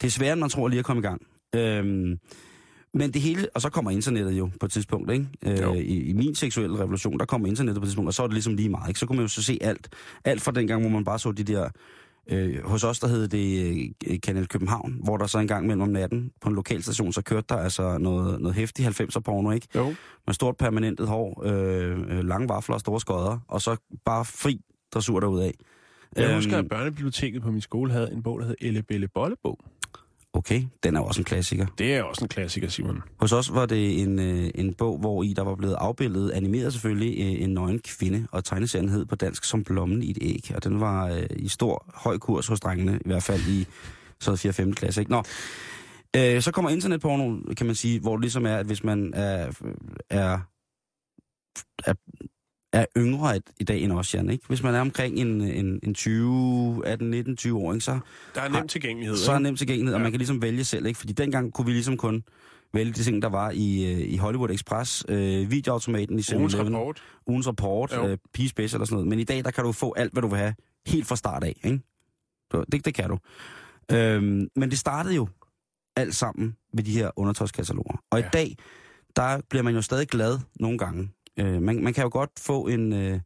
[0.00, 1.22] Det er sværere, end man tror lige at komme i gang.
[1.54, 2.18] Øhm,
[2.94, 5.26] men det hele, og så kommer internettet jo på et tidspunkt, ikke?
[5.46, 5.74] Jo.
[5.74, 8.26] Øh, i, I min seksuelle revolution, der kommer internettet på et tidspunkt, og så er
[8.26, 9.00] det ligesom lige meget, ikke?
[9.00, 9.88] Så kunne man jo så se alt.
[10.24, 11.68] Alt fra den gang, hvor man bare så de der...
[12.30, 13.74] Øh, hos os, der hed det
[14.06, 17.22] øh, Kanal København, hvor der så en gang mellem om natten på en lokalstation, så
[17.22, 19.68] kørte der altså noget, noget hæftig 90'er porno, ikke?
[19.74, 19.94] Jo.
[20.26, 24.60] Med stort permanentet hår, øh, øh, lange vafler og store skodder, og så bare fri
[24.94, 25.50] dressur derudad.
[26.16, 29.08] Jeg Øhm, husker, at børnebiblioteket på min skole havde en bog, der hed Elle Belle
[29.08, 29.58] Bollebog.
[30.34, 31.66] Okay, den er også en klassiker.
[31.78, 33.02] Det er også en klassiker, Simon.
[33.20, 36.72] Hos os var det en, øh, en bog, hvor i der var blevet afbildet, animeret
[36.72, 40.52] selvfølgelig, øh, en nøgen kvinde, og tegneserien hed på dansk som blommen i et æg.
[40.54, 43.66] Og den var øh, i stor, høj kurs hos drengene, i hvert fald i
[44.20, 44.52] så 4.
[44.52, 44.72] 5.
[44.72, 45.00] klasse.
[45.00, 45.10] Ikke?
[45.10, 45.22] Nå,
[46.16, 49.52] øh, så kommer internetporno, kan man sige, hvor det ligesom er, at hvis man er,
[50.10, 50.38] er,
[51.84, 51.94] er,
[52.72, 54.44] er yngre i- i dag end os, Jan, ikke?
[54.48, 57.84] Hvis man er omkring en, en, en 20, 18, 19, 20 år, ikke?
[57.84, 57.98] så
[58.34, 59.16] Der er nem tilgængelighed.
[59.16, 60.02] så er nemt tilgængelighed, og Ja.
[60.02, 60.98] man kan ligesom vælge selv, ikke?
[60.98, 62.22] Fordi dengang kunne vi ligesom kun
[62.74, 66.74] vælge de ting, der var i, øh, i Hollywood Express, øh, videoautomaten i Ugens 7-Eleven,
[66.76, 67.02] rapport.
[67.26, 68.06] ugens rapport, Jo.
[68.08, 69.08] øh, Pige Special og sådan noget.
[69.08, 70.54] Men i dag, der kan du få alt, hvad du vil have,
[70.86, 71.80] helt fra start af, ikke?
[72.72, 73.18] Det, det kan du.
[73.92, 75.28] Øhm, men det startede jo
[75.96, 78.02] alt sammen med de her undertøjskataloger.
[78.10, 78.18] Og.
[78.18, 78.26] Ja.
[78.26, 78.56] i dag,
[79.16, 81.08] der bliver man jo stadig glad nogle gange.
[81.38, 83.20] Øh, man, man kan jo godt få en, øh,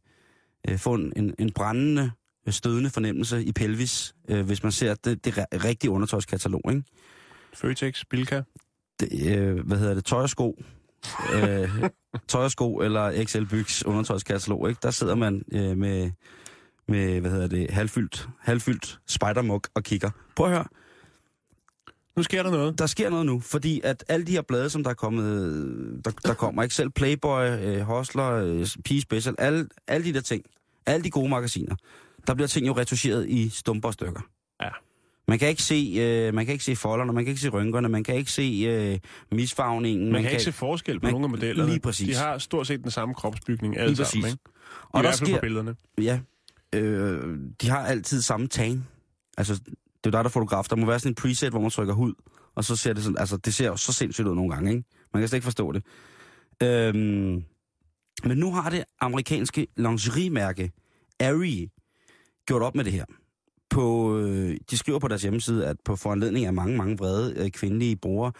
[0.69, 2.11] øh, få en, en, en brændende,
[2.47, 6.83] øh, stødende fornemmelse i pelvis, øh, hvis man ser det, det ri- rigtige undertøjskatalog, ikke?
[7.53, 8.41] Føtex, Bilka.
[8.99, 10.05] Det, øh, hvad hedder det?
[10.05, 10.61] Tøj og sko.
[11.33, 11.69] øh,
[12.27, 14.79] tøj og sko eller XL Bygs undertøjskatalog, ikke?
[14.83, 16.11] Der sidder man øh, med,
[16.87, 20.09] med, hvad hedder det, halvfyldt, halvfyldt spidermug og kigger.
[20.35, 20.65] Prøv at høre,
[22.17, 22.79] Nu sker der noget.
[22.79, 26.11] der sker noget nu, fordi at alle de her blade, som der er kommet, der,
[26.11, 30.43] der kommer, ikke selv Playboy, øh, Hostler, øh, Pige Special, alle, alle de der ting,
[30.85, 31.75] alle de gode magasiner,
[32.27, 34.21] der bliver ting jo retuscheret i stumper stykker.
[34.61, 34.69] Ja.
[35.27, 37.89] Man kan ikke se, øh, man kan ikke se folderne, man kan ikke se rynkerne,
[37.89, 38.99] man kan ikke se øh,
[39.31, 40.03] misfarvningen.
[40.05, 41.69] Man, man kan ikke se forskel på man- nogle af modellerne.
[41.69, 42.07] lige præcis.
[42.17, 44.33] De har stort set den samme kropsbygning alle Lige sammen, præcis.
[44.33, 44.43] ikke?
[44.45, 45.75] I Og der hvert fald sker, på billederne.
[46.01, 46.19] ja,
[46.75, 48.87] øh, de har altid samme tan.
[49.37, 49.59] Altså,
[50.03, 50.65] det er jo dig, der er fotograf.
[50.69, 52.13] Der må være sådan en preset, hvor man trykker hud,
[52.55, 54.83] og så ser det sådan, altså, det ser jo så sindssygt ud nogle gange, ikke?
[55.13, 55.83] Man kan slet ikke forstå det.
[56.63, 57.43] Øhm,
[58.23, 60.71] men nu har det amerikanske lingeriemærke
[61.19, 61.69] Aerie
[62.47, 63.05] gjort op med det her.
[63.69, 67.49] På, øh, de skriver på deres hjemmeside, at på foranledning af mange, mange vrede øh,
[67.49, 68.31] kvindelige brugere,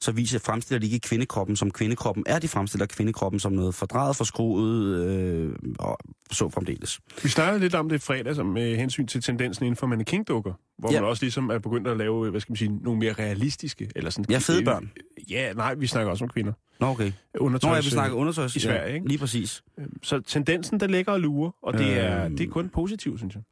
[0.00, 2.38] så viser fremstiller de ikke kvindekroppen som kvindekroppen er.
[2.38, 5.98] De fremstiller kvindekroppen som noget fordrejet, forskruet øh, og
[6.32, 7.00] så fremdeles.
[7.22, 10.92] Vi snakkede lidt om det fredag som med hensyn til tendensen inden for mannequin-dukker, hvor
[10.92, 11.00] Ja.
[11.00, 14.10] man også ligesom er begyndt at lave, hvad skal man sige, nogle mere realistiske, eller
[14.10, 14.24] sådan...
[14.30, 14.90] Ja, fede børn.
[15.30, 16.52] Ja, nej, vi snakker også om kvinder.
[16.80, 17.12] Nå, okay.
[17.38, 18.56] Undertøjs, Nå, jeg vil snakke undertøjs.
[18.56, 19.08] i Sverige, ikke?
[19.08, 19.62] Lige præcis.
[20.02, 22.36] Så tendensen, der ligger og lurer, og det er, Øhm.
[22.36, 23.42] det er kun positivt, synes jeg.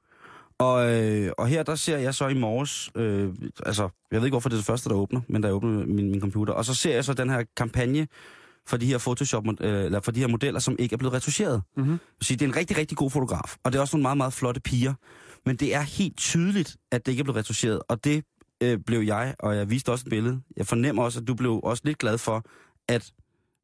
[0.59, 3.35] Og, øh, og her, der ser jeg så i morges, øh,
[3.67, 6.11] altså, jeg ved ikke, hvorfor det er det første, der åbner, men der åbner min,
[6.11, 6.53] min computer.
[6.53, 8.07] Og så ser jeg så den her kampagne
[8.67, 11.63] for de her Photoshop, øh, eller for de her modeller, som ikke er blevet retuscheret.
[11.77, 11.99] Mhm.
[12.21, 14.33] Så det er en rigtig, rigtig god fotograf, og det er også nogle meget, meget
[14.33, 14.95] flotte piger.
[15.47, 18.25] Men det er helt tydeligt, at det ikke er blevet retuscheret, og det
[18.63, 20.41] øh, blev jeg, og jeg viste også et billede.
[20.57, 22.45] Jeg fornemmer også, at du blev også lidt glad for,
[22.89, 23.13] at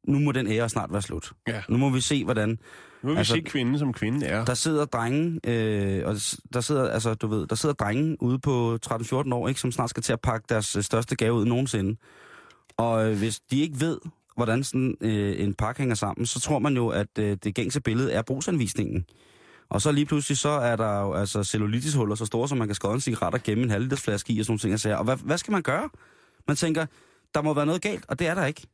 [0.07, 1.31] nu må den ære snart være slut.
[1.47, 1.61] Ja.
[1.69, 2.59] Nu må vi se, hvordan
[3.01, 4.45] Nu vi Altså, se kvinden, som kvinden er.
[4.45, 6.15] der sidder drenge, øh, og
[6.53, 9.89] der sidder, altså, du ved, der sidder drenge ude på 13-14 år, ikke, som snart
[9.89, 11.99] skal til at pakke deres øh, største gave ud nogensinde.
[12.77, 13.97] Og øh, hvis de ikke ved,
[14.35, 17.81] hvordan sådan øh, en pakke hænger sammen, så tror man jo, at øh, det gængse
[17.81, 19.05] billede er brugsanvisningen.
[19.69, 22.75] Og så lige pludselig, så er der jo altså cellulitishuller så store, som man kan
[22.75, 24.93] skåre en cigaret og gemme en halvliters flaske i og sådan nogle ting.
[24.93, 25.89] Og, og hvad, hvad skal man gøre?
[26.47, 26.85] Man tænker,
[27.35, 28.67] der må være noget galt, og det er der ikke.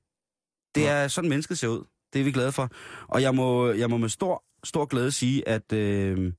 [0.78, 1.84] Det er sådan, mennesket ser ud.
[2.14, 2.70] Det er vi glade for.
[3.08, 6.34] Og jeg må, jeg må med stor, stor glæde sige, at, øh,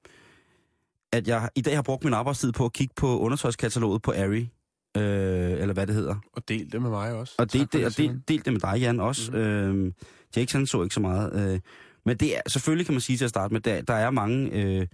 [1.12, 4.48] at jeg i dag har brugt min arbejdstid på at kigge på undertøjskataloget på Ari.
[4.96, 6.16] Øh, eller hvad det hedder.
[6.32, 7.34] Og del det med mig også.
[7.38, 9.32] Og del det, og del, del det med dig, Jan, også.
[9.32, 9.38] Mm.
[9.38, 9.92] Øh,
[10.36, 11.52] Jackson så ikke så meget.
[11.52, 11.60] Øh,
[12.04, 14.50] men det er, selvfølgelig kan man sige til at starte med, der, der er mange,
[14.52, 14.86] øh,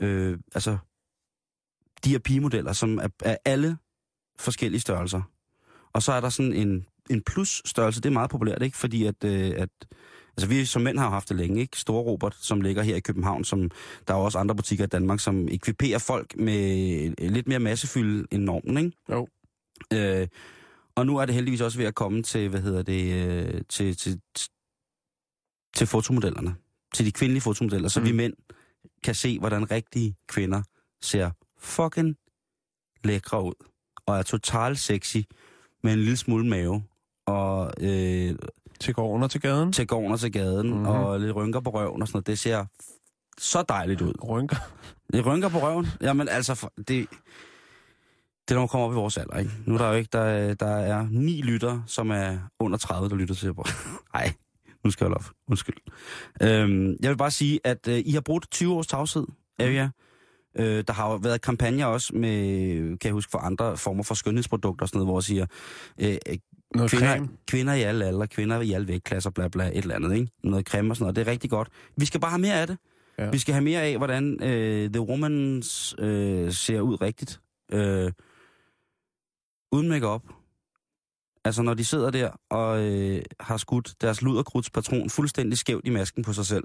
[0.00, 0.78] øh, altså,
[2.04, 3.76] de her pigemodeller, som er, er alle
[4.38, 5.22] forskellige størrelser.
[5.92, 8.76] Og så er der sådan en, en plus-størrelse, det er meget populært, ikke?
[8.76, 9.68] Fordi at, øh, at
[10.36, 11.78] altså vi som mænd har haft det længe, ikke?
[11.78, 13.70] Store Robert, som ligger her i København, som
[14.08, 18.42] der er også andre butikker i Danmark, som ekviperer folk med lidt mere massefylde end
[18.42, 18.96] normen, ikke?
[19.10, 19.28] Jo.
[19.92, 20.28] Øh,
[20.94, 23.96] og nu er det heldigvis også ved at komme til, hvad hedder det, øh, til,
[23.96, 24.20] til,
[25.76, 26.54] til fotomodellerne.
[26.94, 28.06] Til de kvindelige fotomodeller, så Mm.
[28.06, 28.34] vi mænd
[29.04, 30.62] kan se, hvordan rigtige kvinder
[31.02, 32.16] ser fucking
[33.04, 33.54] lækre ud.
[34.06, 35.16] Og er totalt sexy
[35.82, 36.82] med en lille smule mave.
[37.26, 38.34] Og øh,
[38.80, 39.72] Til gården og til gaden.
[39.72, 40.76] til gården til gaden, Mhm.
[40.78, 40.88] mm-hmm.
[40.90, 42.26] og lidt rynker på røven og sådan noget.
[42.26, 42.64] Det ser
[43.38, 44.12] så dejligt ud.
[44.28, 44.56] Rynker.
[45.12, 45.86] Det rynker på røven.
[46.00, 47.06] Jamen altså, det, det
[48.50, 49.50] er når man kommer op i vores alder, ikke?
[49.66, 53.16] Nu er der jo ikke, der, der er ni lytter, som er under 30, der
[53.16, 53.64] lytter til på.
[54.14, 54.32] Nej,
[54.84, 55.30] nu skal jeg holde op.
[55.48, 55.76] Undskyld.
[56.42, 59.26] Øhm, jeg vil bare sige, at øh, I har brugt 20 års tavshed,
[59.58, 59.90] Avia.
[60.58, 64.14] Øh, der har jo været kampagner også med, kan jeg huske, for andre former for
[64.14, 65.46] skønhedsprodukter og sådan noget, hvor jeg siger,
[66.00, 66.16] øh,
[66.74, 67.28] Noget kvinder, creme.
[67.46, 70.30] kvinder i alle aldre, kvinder i alle vægtklasser, bla bla, et eller andet, ikke?
[70.44, 71.16] Noget creme og sådan noget.
[71.16, 71.68] Det er rigtig godt.
[71.96, 72.78] Vi skal bare have mere af det.
[73.18, 73.30] Ja.
[73.30, 77.40] Vi skal have mere af, hvordan øh, The Womans øh, ser ud rigtigt.
[77.72, 78.12] Øh,
[79.72, 80.22] uden makeup.
[81.44, 86.24] Altså når de sidder der og øh, har skudt deres luderkrudspatron fuldstændig skævt i masken
[86.24, 86.64] på sig selv.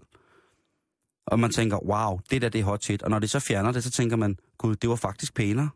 [1.28, 3.04] Og man tænker, wow, det der det er hot shit.
[3.04, 5.69] Og når de så fjerner det, så tænker man, gud, det var faktisk pænere.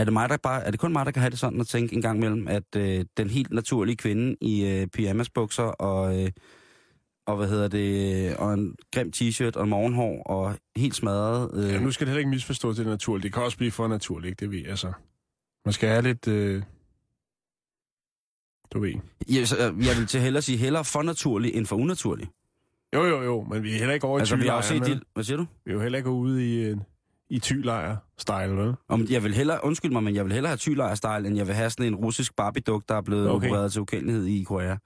[0.00, 1.66] Er det, mig, der bare, er det kun mig, der kan have det sådan at
[1.66, 6.30] tænke en gang imellem, at øh, den helt naturlige kvinde i øh, pyjamasbukser og, øh,
[7.26, 11.64] og hvad hedder det, og en grim t-shirt og en morgenhår og helt smadret.
[11.64, 13.22] Øh, Ja, nu skal det heller ikke misforstås til det naturligt.
[13.22, 14.40] Det kan også blive for naturligt?
[14.40, 14.92] Det ved jeg, altså.
[15.64, 16.28] Man skal have lidt...
[16.28, 16.62] Øh...
[18.72, 18.94] Du ved.
[19.28, 22.28] jeg, så, øh, jeg vil til hellere sige, hellere for naturlig end for unaturlig.
[22.94, 25.00] Jo, jo, jo, men vi er heller ikke over i Altså, vi har set de...
[25.14, 25.46] Hvad siger du?
[25.64, 26.82] Vi er jo heller ikke ude i, en,
[27.30, 28.74] i tylejr-style, vel?
[28.88, 31.54] Om, jeg vil hellere, undskyld mig, men jeg vil hellere have tylejr-style, end jeg vil
[31.54, 33.46] have sådan en russisk Barbie-duk, der er blevet Okay.
[33.48, 34.76] opereret til ukendelighed i Korea.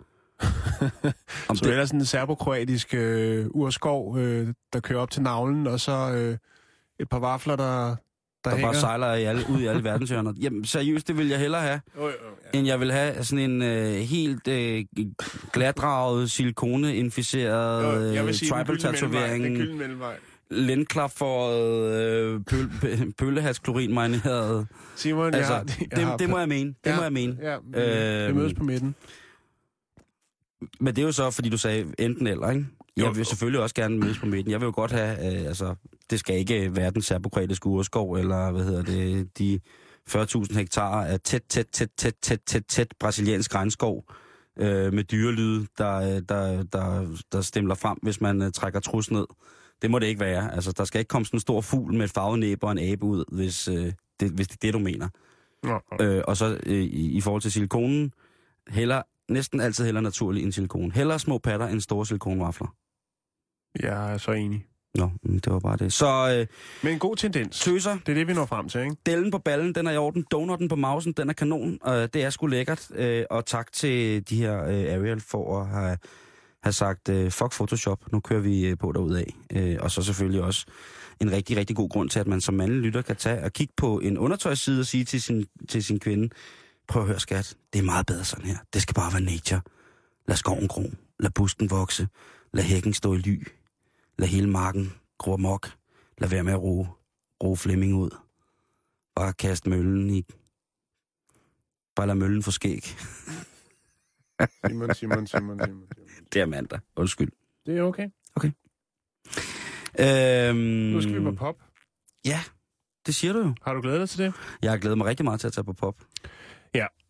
[1.49, 5.67] Om Så det er sådan en serbokroatisk øh, urskov, øh, der kører op til navlen,
[5.67, 6.37] og så øh,
[7.01, 7.97] et par vafler, der, der,
[8.45, 8.67] der hænger.
[8.67, 10.33] bare sejler i alle, ud i alle verdenshjørner.
[10.41, 12.09] Jamen, seriøst, det vil jeg hellere have, Jo, jo,
[12.53, 12.59] ja.
[12.59, 14.85] end jeg vil have sådan en øh, helt øh,
[16.29, 19.85] silikoneinficeret jeg vil øh, tribal-tatovering, Den gyldne
[20.51, 20.75] mellemvej.
[20.75, 24.67] lindklapferet, øh, pøl, pø- pøllehalsklorinmarineret.
[24.97, 26.75] Simon, Altså, jeg har, jeg det, har, det må jeg mene.
[26.85, 27.37] Det ja, må jeg mene.
[27.43, 28.95] Ja, vi, Øhm, vi mødes på midten.
[30.81, 32.67] Men det er jo så, fordi du sagde enten eller, ikke?
[32.97, 34.51] Jeg vil selvfølgelig også gerne mødes på midten.
[34.53, 35.75] Jeg vil jo godt have, øh, altså,
[36.11, 39.61] det skal ikke være den serbokroatiske urskov, eller hvad hedder det, de
[40.11, 44.05] 40.000 hektar af tæt, tæt, tæt, tæt, tæt, tæt, tæt brasiliansk regnskov,
[44.59, 49.11] øh, med dyrelyde, der, øh, der, der, der stemler frem, hvis man øh, trækker trus
[49.11, 49.27] ned.
[49.85, 50.55] Det må det ikke være.
[50.55, 52.79] Altså, der skal ikke komme sådan en stor fugl med et farvet næb og en
[52.79, 55.09] abe ud, hvis, øh, det, hvis det er det, du mener.
[55.63, 55.81] Nå.
[56.01, 58.13] Øh, og så øh, i, i forhold til silikonen,
[58.69, 60.93] heller, næsten altid heller naturlig end silikon.
[60.93, 62.75] Heller små patter end store silikonvafler.
[63.81, 64.67] Jeg er så enig.
[64.95, 65.93] Nå, mm, det var bare det.
[65.93, 66.47] Så øh,
[66.83, 67.61] Men en god tendens.
[67.61, 68.97] tøser, Det er det, vi når frem til, ikke?
[69.07, 70.25] dellen på ballen, den er i orden.
[70.31, 71.79] Donuten på mausen, den er kanon.
[71.89, 72.91] Øh, det er sgu lækkert.
[72.95, 75.99] Øh, og tak til de her øh, Ariel for at have,
[76.65, 79.25] have sagt, øh, fuck Photoshop, nu kører vi øh, på derudad.
[79.53, 80.67] Øh, og så selvfølgelig også
[81.21, 83.75] en rigtig, rigtig god grund til, at man som mandlig lytter kan tage og kigge
[83.77, 86.29] på en undertøjsside og sige til sin, til sin kvinde,
[86.89, 88.57] prøv at høre skat, det er meget bedre sådan her.
[88.75, 89.61] Det skal bare være nature.
[90.29, 90.91] Lad skoven gro.
[91.21, 92.09] Lad busken vokse.
[92.53, 93.47] Lad hækken stå i ly.
[94.19, 95.71] Lad hele marken gro amok.
[96.19, 96.89] Lad være med at roe,
[97.43, 98.11] ro Flemming ud.
[99.17, 100.25] Bare kast møllen i...
[101.97, 102.97] Bare lad møllen få skæg.
[104.67, 105.59] Simon, Simon, Simon, Simon.
[105.65, 106.04] Simon.
[106.35, 106.79] Det er mandag.
[106.97, 107.31] Undskyld.
[107.67, 108.11] Det er okay.
[109.99, 111.57] Øhm, Nu skal vi på pop.
[112.25, 112.41] Ja,
[113.07, 113.55] det siger du jo.
[113.63, 114.35] Har du glædet dig til det?
[114.63, 115.97] Jeg har glædet mig rigtig meget til at tage på pop.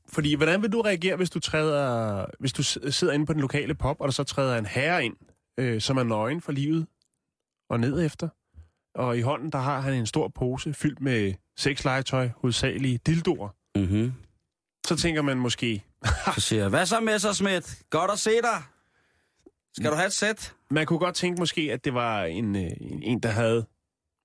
[0.09, 3.75] Fordi, hvordan vil du reagere, hvis du træder, hvis du sidder inde på den lokale
[3.75, 5.17] pop, og der så træder en herre ind,
[5.59, 6.87] øh, som er nøgen for livet
[7.71, 8.29] og ned efter?
[8.95, 13.49] Og i hånden, der har han en stor pose fyldt med sexlegetøj, hovedsagelige dildoer.
[13.79, 14.13] Mm-hmm.
[14.87, 15.85] Så tænker man måske,
[16.35, 17.73] Så siger jeg, hvad så Messersmith?
[17.91, 18.63] Godt at se dig.
[19.77, 20.55] Skal du have et sæt?
[20.71, 23.67] man kunne godt tænke måske, at det var en, øh, en, en der havde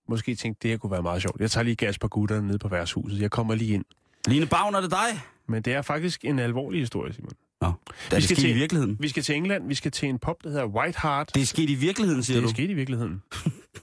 [0.10, 1.42] måske tænkt, det her kunne være meget sjovt.
[1.42, 3.22] Jeg tager lige gas på gutterne nede på værtshuset.
[3.22, 3.86] Jeg kommer lige ind.
[4.28, 5.22] Line Bavn, er det dig?
[5.48, 7.32] Men det er faktisk en alvorlig historie, Simon.
[7.62, 7.72] Nå, er
[8.12, 8.98] det skal sket i til- virkeligheden?
[9.00, 9.68] Vi skal til England.
[9.68, 11.32] Vi skal til en pop, der hedder White Heart.
[11.36, 12.54] Det er sket i virkeligheden, siger det er du?
[12.54, 13.22] sket i virkeligheden.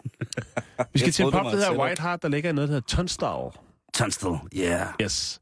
[0.93, 2.75] vi skal til en det pop, der hedder White Heart, der ligger i noget, der
[2.75, 3.51] hedder Tunstall.
[3.95, 4.87] Tunstall, yeah.
[5.03, 5.41] Yes.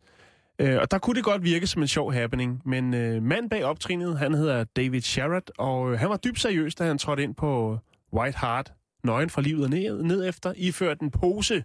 [0.58, 3.64] Øh, og der kunne det godt virke som en sjov happening, men øh, manden bag
[3.64, 7.34] optrinet, han hedder David Sherratt, og øh, han var dybt seriøs, da han trådte ind
[7.34, 7.78] på
[8.12, 8.72] White Heart,
[9.04, 11.64] nøgen fra livet og ned, ned efter, iført en pose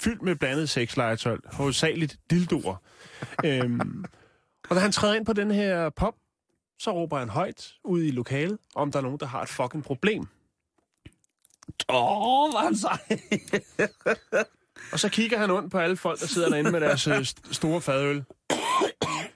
[0.00, 2.76] fyldt med blandet sexlegetøj, hovedsageligt dildoer.
[3.44, 4.04] øhm,
[4.70, 6.14] og da han træder ind på den her pop,
[6.78, 9.84] så råber han højt ud i lokalet, om der er nogen, der har et fucking
[9.84, 10.26] problem.
[11.88, 12.98] Åh, oh, er han sej.
[14.92, 17.52] Og så kigger han ondt på alle folk, der sidder derinde med deres øh, st-
[17.52, 18.24] store fadøl,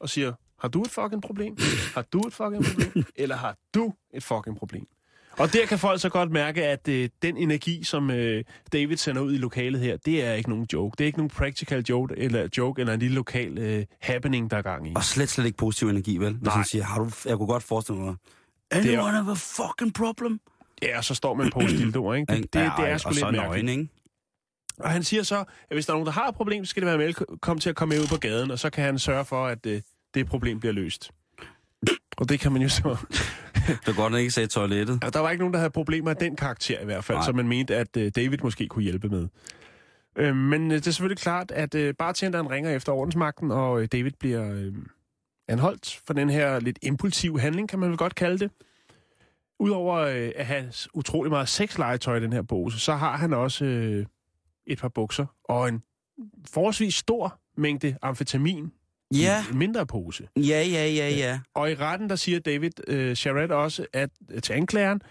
[0.01, 1.57] og siger, har du et fucking problem?
[1.95, 3.05] Har du et fucking problem?
[3.17, 4.87] Eller har du et fucking problem?
[5.33, 9.23] Og der kan folk så godt mærke, at øh, den energi, som øh, David sender
[9.23, 10.95] ud i lokalet her, det er ikke nogen joke.
[10.99, 14.57] Det er ikke nogen practical joke eller, joke, eller en lille lokal øh, happening, der
[14.57, 14.93] er gang i.
[14.97, 16.33] Og slet, slet ikke positiv energi, vel?
[16.33, 16.55] Hvis Nej.
[16.57, 18.15] han siger, har du, jeg kunne godt forestille mig,
[18.71, 20.41] er- anyone have a fucking problem?
[20.83, 22.33] Ja, og så står man på dildoer, ikke?
[22.33, 23.65] Det, det, det, det er sgu og lidt så mærkeligt.
[23.67, 23.93] nøgen, ikke?
[24.81, 26.83] Og han siger så, at hvis der er nogen, der har et problem, så skal
[26.83, 29.25] det være velkommen til at komme med ud på gaden, og så kan han sørge
[29.25, 29.81] for, at øh,
[30.15, 31.11] det problem bliver løst.
[32.17, 32.97] Og det kan man jo så...
[33.69, 34.99] Det var godt, han ikke sagde toilettet.
[35.03, 37.25] Ja, der var ikke nogen, der havde problemer af den karakter i hvert fald, Nej.
[37.25, 39.29] som man mente, at øh, David måske kunne hjælpe med.
[40.17, 43.89] Øh, men øh, det er selvfølgelig klart, at øh, bartenderen ringer efter ordensmagten, og øh,
[43.93, 44.73] David bliver øh,
[45.49, 48.51] anholdt for den her lidt impulsiv handling, kan man vel godt kalde det.
[49.61, 53.65] Udover øh, at have utrolig meget sexlegetøj i den her pose, så har han også
[53.65, 54.07] øh,
[54.69, 55.83] et par bukser og en
[56.53, 58.73] forholdsvis stor mængde amfetamin
[59.15, 60.29] Ja, i en mindre pose.
[60.37, 61.41] ja, ja, ja, ja.
[61.55, 64.11] Og i retten, der siger David øh, Charette også at,
[64.43, 65.03] til anklageren,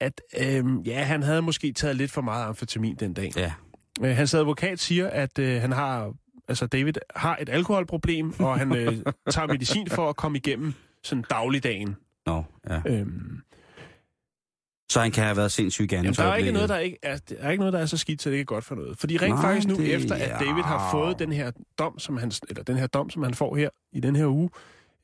[0.00, 3.32] at øh, ja, han havde måske taget lidt for meget amfetamin den dag.
[3.36, 3.52] Ja.
[4.02, 6.12] Øh, hans advokat siger, at øh, han har,
[6.48, 8.96] altså David har et alkoholproblem, og han øh,
[9.30, 11.96] tager medicin for at komme igennem sådan dagligdagen.
[12.26, 12.80] Nå, ja.
[12.86, 13.40] Øhm,
[14.90, 15.96] Så han kan have været sindssyg igen.
[16.04, 17.96] Jamen, der er ikke noget, der ikke er, der er ikke noget, der er så
[17.96, 18.98] skidt, så det ikke er godt for noget.
[18.98, 22.16] Fordi rent Nej, faktisk nu, det- efter at David har fået den her dom, som
[22.16, 24.50] han, eller den her dom, som han får her i den her uge,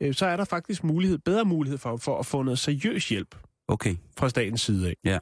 [0.01, 3.37] øh, så er der faktisk mulighed, bedre mulighed for, for at få noget seriøs hjælp
[3.69, 3.97] Okay.
[4.19, 4.95] fra statens side af.
[5.05, 5.19] Ja.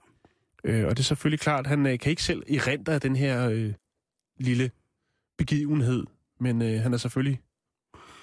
[0.65, 3.49] Øh, og det er selvfølgelig klart, at han øh, kan ikke selv erindre den her
[3.49, 3.73] øh,
[4.41, 4.71] lille
[5.39, 6.05] begivenhed,
[6.41, 7.41] men øh, han er selvfølgelig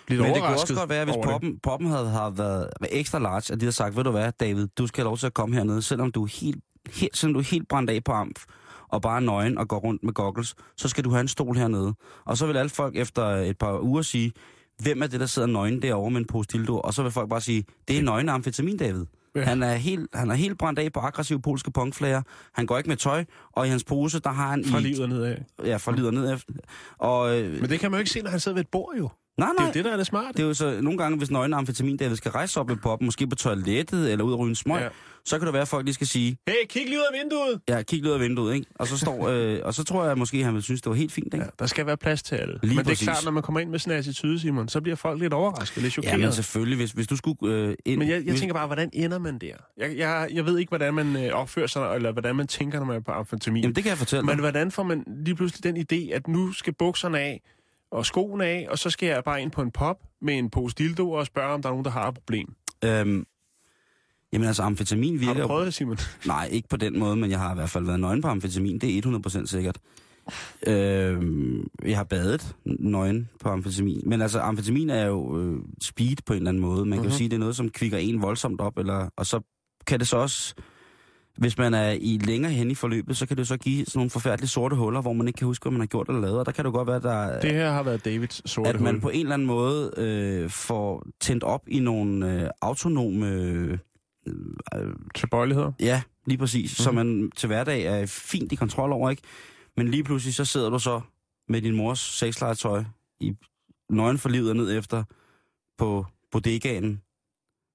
[0.10, 3.20] lidt Men det kunne også godt være, hvis poppen, poppen havde, havde været, været ekstra
[3.20, 5.34] large, at de havde sagt, ved du hvad, David, du skal have lov til at
[5.34, 8.46] komme hernede, selvom du er helt, helt, selvom du er helt brændt af på amf,
[8.88, 11.58] og bare er nøgen og går rundt med goggles, så skal du have en stol
[11.58, 11.94] hernede.
[12.26, 14.32] Og så vil alle folk efter et par uger sige,
[14.80, 16.80] hvem er det, der sidder nøgen derovre med en pose dildo?
[16.80, 19.06] Og så vil folk bare sige, det er nøgen amfetamin, David.
[19.36, 19.42] Ja.
[19.42, 22.22] Han er, helt, han er helt brændt af på aggressive polske punkflager.
[22.54, 24.66] Han går ikke med tøj, og i hans pose, der har han...
[24.66, 25.36] Fra livet nedad.
[25.66, 26.54] Ja, fra livet og ned efter.
[26.98, 28.96] Og, øh, Men det kan man jo ikke se, når han sidder ved et bord
[28.98, 29.10] jo.
[29.40, 29.68] Nej, Det er nej.
[29.68, 30.34] jo det, der er det smarte.
[30.38, 33.06] Det er jo så nogle gange, hvis nøgen amfetamin, David skal rejse op med poppen,
[33.06, 34.84] måske på toilettet eller ud og ryge en smøg, Ja.
[34.84, 34.90] ja.
[35.26, 37.62] så kan det være, at folk lige skal sige, Hey, kig lige ud af vinduet!
[37.70, 38.66] ja, kig lige ud af vinduet, ikke?
[38.76, 41.12] Og så, står, øh, og så tror jeg måske, han vil synes, det var helt
[41.12, 41.38] fint, ikke?
[41.46, 42.60] Ja, der skal være plads til alle.
[42.64, 43.04] Lige men det er præcis.
[43.08, 45.84] klart, når man kommer ind med sådan en attitude, Simon, så bliver folk lidt overrasket,
[45.84, 46.20] lidt Ja, chokeret.
[46.20, 48.00] men selvfølgelig, hvis, hvis du skulle øh, ind...
[48.00, 49.54] Men jeg, jeg hvis, tænker bare, hvordan ender man der?
[49.78, 52.86] Jeg, jeg, jeg ved ikke, hvordan man øh, opfører sig, eller hvordan man tænker, når
[52.86, 53.62] man er på amfetamin.
[53.64, 54.40] Jamen, det kan jeg fortælle Men dig.
[54.42, 57.42] hvordan får man lige pludselig den idé, at nu skal bukserne af,
[57.92, 60.76] og skoene af, og så skal jeg bare ind på en pop med en pose
[60.76, 62.54] dildo og spørge, om der er nogen, der har et problem.
[62.86, 63.26] Øhm,
[64.34, 65.42] jamen altså, amfetamin Har virker...
[65.42, 65.98] du prøvet det, Simon?
[66.26, 68.80] Nej, ikke på den måde, men jeg har i hvert fald været nøgen på amfetamin.
[68.80, 69.78] Det er 100% sikkert.
[70.68, 74.02] Øhm, jeg har badet nøgen på amfetamin.
[74.06, 76.86] Men altså, amfetamin er jo øh, speed på en eller anden måde.
[76.86, 77.12] Man kan Mhm.
[77.12, 78.78] jo sige, at det er noget, som kvikker en voldsomt op.
[78.78, 79.42] Eller, og så
[79.88, 80.54] kan det så også...
[81.40, 84.10] Hvis man er i længere hen i forløbet, så kan det så give sådan nogle
[84.10, 86.40] forfærdelige sorte huller, hvor man ikke kan huske, hvad man har gjort eller lavet.
[86.40, 88.94] Og der kan det godt være, der, Det her har været Davids sorte at man
[88.94, 89.02] hul.
[89.02, 93.30] på en eller anden måde øh, får tændt op i nogle øh, autonome...
[93.30, 93.78] Øh,
[94.76, 95.72] øh, Tilbøjeligheder.
[95.80, 96.80] Ja, lige præcis.
[96.80, 96.84] Mm.
[96.84, 96.96] Så Mhm.
[96.96, 99.22] man til hverdag er fint i kontrol over, ikke?
[99.78, 101.02] Men lige pludselig så sidder du så
[101.48, 102.84] med din mors sexlegetøj
[103.20, 103.34] i
[103.90, 105.04] nøgen for livet og ned efter
[105.78, 107.02] på bodegaen,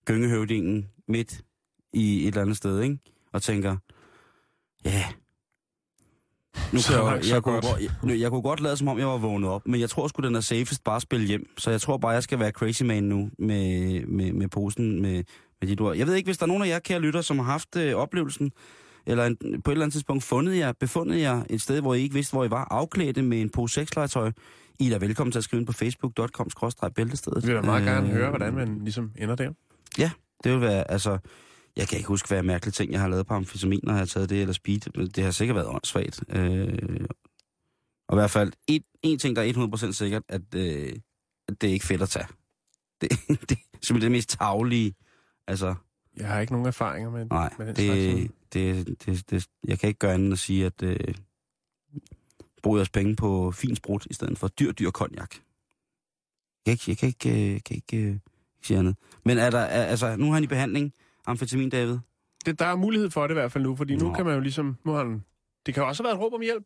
[0.07, 1.41] gyngehøvdingen, midt
[1.93, 2.99] i et eller andet sted, ikke?
[3.35, 3.77] Og tænker,
[4.85, 5.05] ja,
[6.73, 7.65] nu Så kan langt, jeg, så jeg, kunne godt.
[7.65, 10.09] godt, jeg, jeg kunne godt lade, som om jeg var vågnet op, men jeg tror
[10.09, 11.47] sgu, den er safest bare at spille hjem.
[11.59, 15.25] Så jeg tror bare, jeg skal være crazy man nu med, med, med posen med,
[15.61, 15.97] med dit ord.
[15.97, 17.95] Jeg ved ikke, hvis der er nogen af jer, kære lytter, som har haft øh,
[17.95, 18.53] oplevelsen,
[19.07, 22.01] eller en, på et eller andet tidspunkt fundet jer, befundet jer et sted, hvor I
[22.01, 24.33] ikke vidste, hvor I var, afklædte med en pose sexlegetøj.
[24.81, 27.43] I er da velkommen til at skrive ind på facebook.com-bæltestedet.
[27.43, 29.51] Vi vil da meget gerne Øh, høre, hvordan man ligesom ender der.
[30.45, 31.19] Det vil være, altså...
[31.77, 34.07] Jeg kan ikke huske, hvad mærkelige ting, jeg har lavet på amfetamin, når jeg har
[34.07, 34.81] taget det eller speed.
[34.97, 36.25] Men det har sikkert været åndssvagt.
[36.29, 37.07] Øh,
[38.09, 40.93] og i hvert fald, en, en ting, der er 100% sikkert, at, øh,
[41.49, 42.27] at det er ikke fedt at tage.
[43.01, 44.95] Det, det er simpelthen det mest taglige.
[45.47, 45.75] Altså,
[46.17, 48.31] Jeg har ikke nogen erfaringer med, nej, med den slags.
[48.53, 51.15] det, det, det, det, jeg kan ikke gøre andet end at sige, at øh,
[52.63, 55.35] brug jeres penge på fin sprut, i stedet for dyr, dyr konjak.
[56.67, 58.19] Jeg kan ikke, jeg kan ikke, øh, kan ikke øh,
[58.63, 58.97] sige andet.
[59.25, 60.93] Men er der, er, altså, nu har han i behandling,
[61.27, 61.99] amfetamin, David.
[62.47, 64.15] det, der er mulighed for det i hvert fald nu, fordi nu Nå.
[64.15, 64.77] kan man jo ligesom...
[64.85, 65.25] Nu har han,
[65.67, 66.65] det kan jo også have været et råb om hjælp.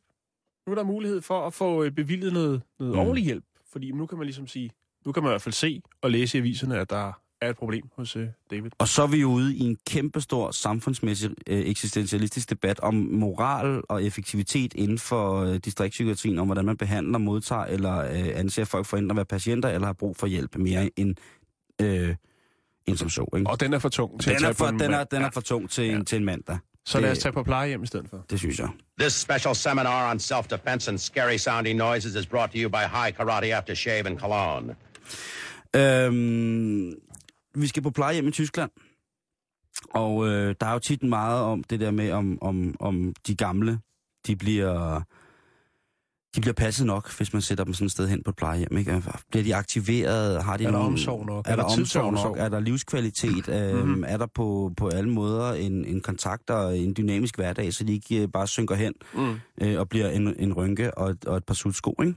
[0.67, 3.01] Nu er der mulighed for at få øh, bevilget noget, noget mm.
[3.01, 3.45] ordentlig hjælp.
[3.73, 4.71] Fordi nu kan man ligesom sige...
[5.07, 7.57] Nu kan man i hvert fald se og læse i aviserne, at der er et
[7.57, 8.71] problem hos øh, David.
[8.79, 13.83] Og så er vi jo ude i en kæmpestor samfundsmæssig øh, eksistentialistisk debat om moral
[13.89, 18.87] og effektivitet inden for øh, distriktspsykiatrien, om hvordan man behandler, modtager eller øh, anser folk
[18.87, 21.17] for enten at være patienter eller har brug for hjælp mere end,
[21.83, 22.15] øh,
[22.89, 23.27] end som så.
[23.37, 23.51] Ikke?
[23.51, 24.97] Og den er for tung til at Den er, tage for, på en den, er,
[24.97, 25.09] mand.
[25.11, 25.93] den er for tung til, Ja.
[25.97, 26.59] en, til en mandag.
[26.87, 28.25] Så lad os det- tage på plejehjem i stedet for.
[28.31, 28.69] Det synes jeg.
[29.01, 33.17] This special seminar on self-defense and scary sounding noises is brought to you by High
[33.17, 34.75] Karate Aftershave and Cologne.
[35.77, 36.93] Øhm,
[37.55, 38.71] vi skal på plejehjem i Tyskland.
[39.95, 43.35] Og øh, der er jo tit meget om det der med, om, om, om de
[43.37, 43.79] gamle,
[44.27, 45.03] de bliver,
[46.39, 48.77] de bliver passet nok, hvis man sætter dem sådan et sted hen på et plejehjem.
[48.79, 49.03] Ikke?
[49.31, 50.45] Bliver de aktiveret?
[50.45, 51.47] Har de Er der nogen- omsorg nok?
[51.49, 52.37] Er der, Er der omsorg nok?
[52.39, 53.49] Er der livskvalitet?
[53.59, 54.05] Øhm, Mhm.
[54.07, 57.93] Er der på, på alle måder en, en kontakt og en dynamisk hverdag, så de
[57.93, 59.35] ikke øh, bare synker hen Mm.
[59.63, 62.15] øh, og bliver en, en rynke og, et- og et par sutsko, ikke?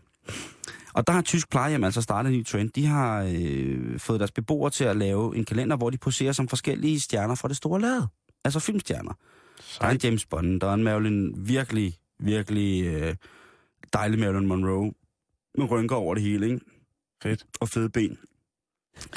[0.93, 2.69] Og der har tysk plejehjem altså startet en ny trend.
[2.69, 6.47] De har øh, fået deres beboere til at lave en kalender, hvor de poserer som
[6.47, 8.07] forskellige stjerner fra det store lade.
[8.45, 9.13] Altså filmstjerner.
[9.81, 13.15] Der er en James Bond, der er en Marilyn, virkelig, virkelig øh,
[13.93, 14.93] dejlig Marilyn Monroe.
[15.57, 16.59] med rynker over det hele, ikke?
[17.23, 17.45] Fedt.
[17.59, 18.17] Og fede ben.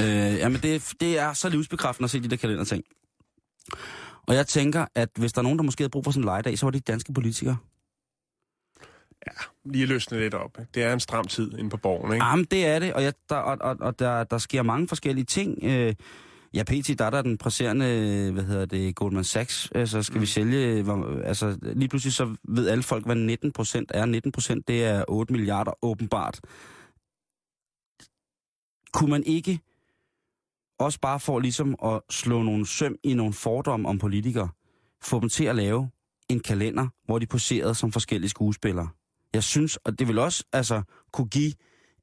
[0.01, 0.07] Øh,
[0.39, 2.85] jamen, det, det er så livsbekræftende at se de der kalenderting.
[4.27, 6.25] Og jeg tænker, at hvis der er nogen, der måske havde brug for sådan en
[6.25, 7.57] legedag, så var det de danske politikere.
[9.65, 10.59] Lige løsne lidt op.
[10.75, 12.25] Det er en stram tid inde på borgen, ikke?
[12.25, 15.25] Jamen, det er det, og, jeg, der, og, og, og der, der sker mange forskellige
[15.25, 15.59] ting.
[15.63, 15.95] Øh,
[16.55, 16.99] ja, pt.
[16.99, 20.21] der er der den presserende, hvad hedder det, Goldman Sachs, altså skal mm.
[20.21, 24.07] vi sælge, hvor, altså lige pludselig så ved alle folk, hvad 19 procent er.
[24.07, 26.41] 19 procent, det er 8 milliarder åbenbart.
[28.93, 29.61] Kunne man ikke
[30.79, 34.49] også bare for ligesom at slå nogle søm i nogle fordomme om politikere,
[35.03, 35.91] få dem til at lave
[36.29, 38.89] en kalender, hvor de poserede som forskellige skuespillere.
[39.35, 40.83] Jeg synes, og det vil også altså,
[41.13, 41.53] kunne give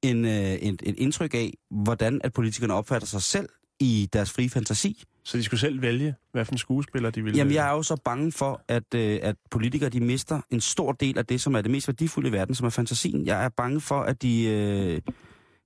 [0.01, 3.49] en, øh, et, et indtryk af, hvordan at politikerne opfatter sig selv
[3.81, 5.03] i deres frie fantasi.
[5.23, 7.37] Så de skulle selv vælge, hvad for en skuespiller de ville...
[7.37, 10.91] Jamen, jeg er jo så bange for, at, øh, at politikere de mister en stor
[10.91, 13.25] del af det, som er det mest værdifulde i verden, som er fantasien.
[13.25, 14.43] Jeg er bange for, at de...
[14.43, 15.01] Øh,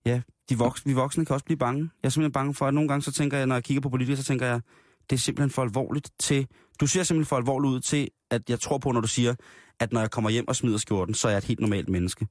[0.05, 1.89] ja, de voksne, vi voksne kan også blive bange.
[2.03, 3.89] Jeg er simpelthen bange for, at nogle gange så tænker jeg, når jeg kigger på
[3.89, 4.61] politikere, så tænker jeg,
[5.09, 6.47] det er simpelthen for alvorligt til...
[6.79, 9.35] Du ser simpelthen for alvorligt ud til, at jeg tror på, når du siger,
[9.79, 12.27] at når jeg kommer hjem og smider skjorten, så er jeg et helt normalt menneske.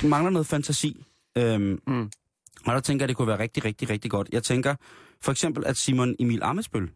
[0.00, 1.04] Det mangler noget fantasi.
[1.38, 2.10] Øhm, Mm.
[2.66, 4.28] Og der tænker jeg, det kunne være rigtig, rigtig, rigtig godt.
[4.32, 4.74] Jeg tænker
[5.22, 6.90] for eksempel, at Simon Emil Amesbøl,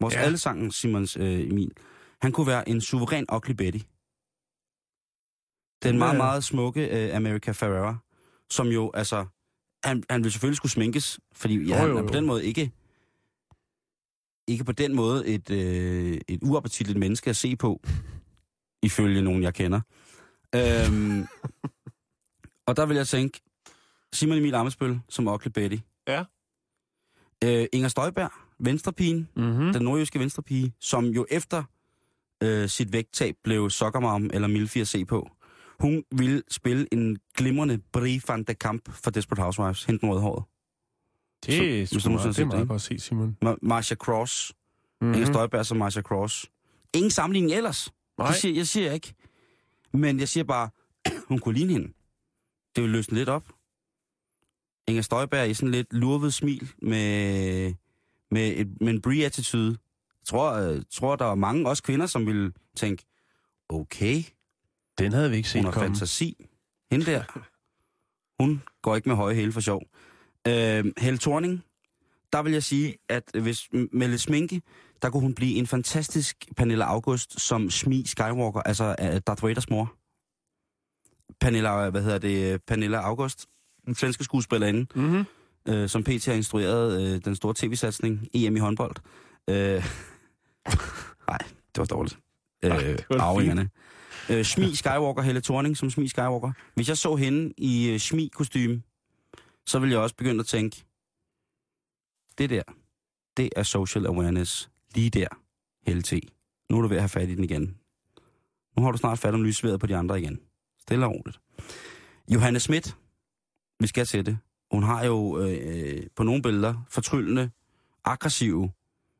[0.00, 0.20] vores Ja.
[0.20, 1.70] allesangen Simons øh, Emil,
[2.22, 3.78] han kunne være en suveræn Ugly Betty.
[5.82, 6.16] Den meget, Ja.
[6.18, 7.96] meget smukke øh, America Ferrera,
[8.50, 9.26] som jo, altså,
[9.84, 12.44] han, han ville selvfølgelig skulle sminkes, fordi ja, Jo, han jo, er på den måde
[12.44, 12.72] ikke,
[14.48, 17.80] ikke på den måde et, øh, et uappetitligt menneske at se på,
[18.82, 19.80] ifølge nogen, jeg kender.
[20.54, 21.26] Øhm,
[22.68, 23.40] og der vil jeg tænke,
[24.12, 25.76] Simon Emil Amesbøl som Ugly Betty.
[26.08, 26.24] Ja.
[27.44, 29.72] Øh, Inger Støjberg, venstrepigen, Mm-hmm.
[29.72, 31.64] den nordjyske venstrepige, som jo efter
[32.42, 35.30] øh, sit vægttab blev sokkermarm eller milfi at se på.
[35.80, 40.44] Hun ville spille en glimrende Brie van de Kamp for Desperate Housewives, hende den rødhåret.
[41.46, 41.54] Det,
[41.88, 42.66] Så- er sgu det er meget ikke?
[42.68, 43.36] godt set, Simon.
[43.44, 44.52] Ma- Marcia Cross.
[45.00, 45.14] Mm-hmm.
[45.14, 46.46] Inger Støjberg som Marcia Cross.
[46.94, 47.92] Ingen sammenligning ellers.
[48.18, 48.26] Nej.
[48.26, 49.14] Det siger, jeg siger ikke.
[49.92, 50.70] Men jeg siger bare,
[51.28, 51.92] hun kunne ligne hende.
[52.76, 53.44] Det vil løsne lidt op.
[54.88, 57.74] Inger Støjberg i sådan lidt lurvet smil med,
[58.30, 59.70] med, et, med en Brie-attitude.
[60.20, 63.04] Jeg tror, jeg tror, der var mange, også kvinder, som ville tænke,
[63.68, 64.22] okay,
[64.98, 65.86] Den havde vi ikke set hun har komme.
[65.88, 66.46] fantasi.
[66.90, 67.24] Hende der,
[68.42, 69.82] hun går ikke med høje hæle for sjov.
[70.48, 71.64] Øh, Helle Thorning,
[72.32, 74.62] der vil jeg sige, at hvis med lidt sminke,
[75.02, 79.70] der kunne hun blive en fantastisk Pernilla August som Smi Skywalker, altså øh, Darth Vaders
[79.70, 79.94] mor.
[81.40, 83.46] Pernilla, hvad hedder det, Pernilla August,
[83.86, 85.24] den svenske skuespillerinde, Mm-hmm.
[85.68, 88.94] øh, som PT har instrueret øh, den store tv-satsning EM i håndbold.
[89.50, 89.84] Øh,
[91.28, 92.18] nej, det var dårligt.
[92.62, 93.70] Ej, Øh, det var da arvingerne.
[94.30, 96.52] Øh, Smi Skywalker, Helle Thorning som Smi Skywalker.
[96.74, 98.82] Hvis jeg så hende i øh, Smi-kostyme,
[99.66, 100.84] så ville jeg også begynde at tænke,
[102.38, 102.62] det der,
[103.36, 104.70] det er social awareness.
[104.94, 105.26] Lige der,
[105.86, 106.12] Helle T.
[106.70, 107.76] Nu er du ved at have fat i den igen.
[108.76, 110.40] Nu har du snart fat om lysværet på de andre igen.
[110.80, 111.40] Stille og roligt.
[112.28, 112.96] Johanne Schmidt,
[113.82, 114.38] vi skal til det.
[114.72, 117.50] Hun har jo øh, på nogle billeder fortryllende,
[118.04, 118.70] aggressive,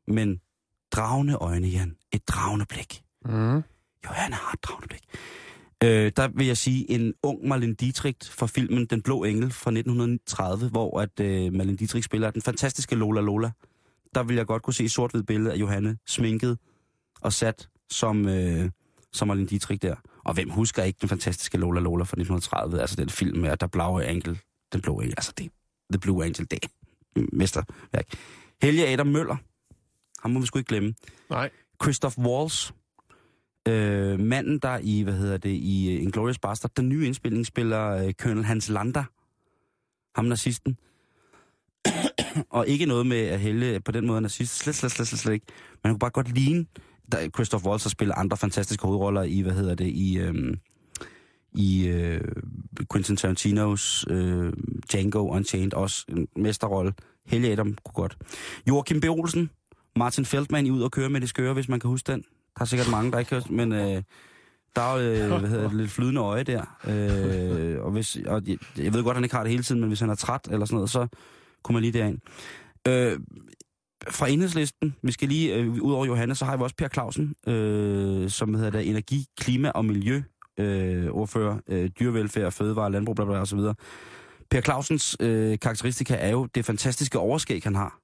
[0.07, 0.41] men
[0.91, 1.95] dragende øjne, Jan.
[2.11, 3.03] Et dragende blik.
[3.25, 3.63] Mm.
[4.05, 5.01] Johanne har et dragende blik.
[5.83, 9.71] Øh, der vil jeg sige en ung Marlene Dietrich fra filmen Den Blå Engel fra
[9.71, 13.51] 1930, hvor at øh, Marlene Dietrich spiller den fantastiske Lola Lola.
[14.15, 16.57] Der vil jeg godt kunne se et sort-hvid billede af Johanne sminket
[17.21, 18.69] og sat som, øh,
[19.13, 19.95] som Marlene Dietrich der.
[20.25, 22.81] Og hvem husker ikke den fantastiske Lola Lola fra 1930?
[22.81, 24.39] Altså den film med, at der blaue angel,
[24.73, 25.51] den blå engel, altså det,
[25.91, 26.67] The Blue Angel, det er
[27.33, 28.05] mesterværk.
[28.61, 29.37] Helge Adam Møller,
[30.19, 30.93] ham må vi sgu ikke glemme.
[31.29, 31.49] Nej.
[31.83, 32.71] Christoph Waltz,
[33.67, 37.89] øh, manden der i, hvad hedder det, i uh, Inglourious Bastard, den nye indspilning spiller
[37.89, 39.03] øh, Colonel Hans Lander,
[40.15, 40.77] ham nazisten.
[42.57, 45.33] og ikke noget med at Helge på den måde nazist, slet, slet, slet, slet, slet
[45.33, 45.45] ikke.
[45.49, 46.65] Men han kunne bare godt ligne,
[47.11, 50.57] der Christoph Waltz har spillet andre fantastiske hovedroller i, hvad hedder det, i, øh,
[51.55, 52.21] i øh,
[52.91, 54.53] Quentin Tarantinos øh,
[54.91, 56.93] Django Unchained, også en mesterrolle.
[57.25, 58.17] Helge Adam kunne godt.
[58.67, 59.05] Joachim B.
[59.09, 59.49] Olsen,
[59.95, 62.23] Martin Feldman i Ud og køre med det skøre, hvis man kan huske den.
[62.57, 64.03] Der er sikkert mange, der ikke kan men øh,
[64.75, 66.77] der er jo øh, hvad hedder det, lidt flydende øje der.
[66.87, 69.81] Øh, og hvis, og jeg, jeg ved godt, at han ikke har det hele tiden,
[69.81, 71.07] men hvis han er træt eller sådan noget, så
[71.63, 72.19] kunne man lige derind.
[72.87, 73.19] Øh,
[74.09, 77.35] fra enhedslisten, vi skal lige, øh, ud over Johannes, så har vi også Per Clausen,
[77.47, 80.21] øh, som hedder der energi, klima og miljø
[80.59, 83.75] øh, ordfører, øh, dyrevelfærd, fødevare, landbrug, bla, bla, bla, og så videre.
[84.49, 87.99] Per Clausens øh, karakteristika er jo det fantastiske overskæg, han har.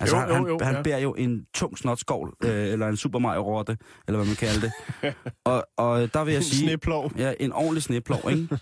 [0.00, 0.82] Altså, Jo, han, jo, han, jo, han ja.
[0.82, 3.76] bærer jo en tung snotskål, øh, eller en Super Mario-rotte,
[4.08, 4.72] eller hvad man kalder det.
[5.44, 6.68] og, og der vil jeg En sige...
[6.68, 7.12] sneplov.
[7.18, 8.48] Ja, en ordentlig sneplov, ikke?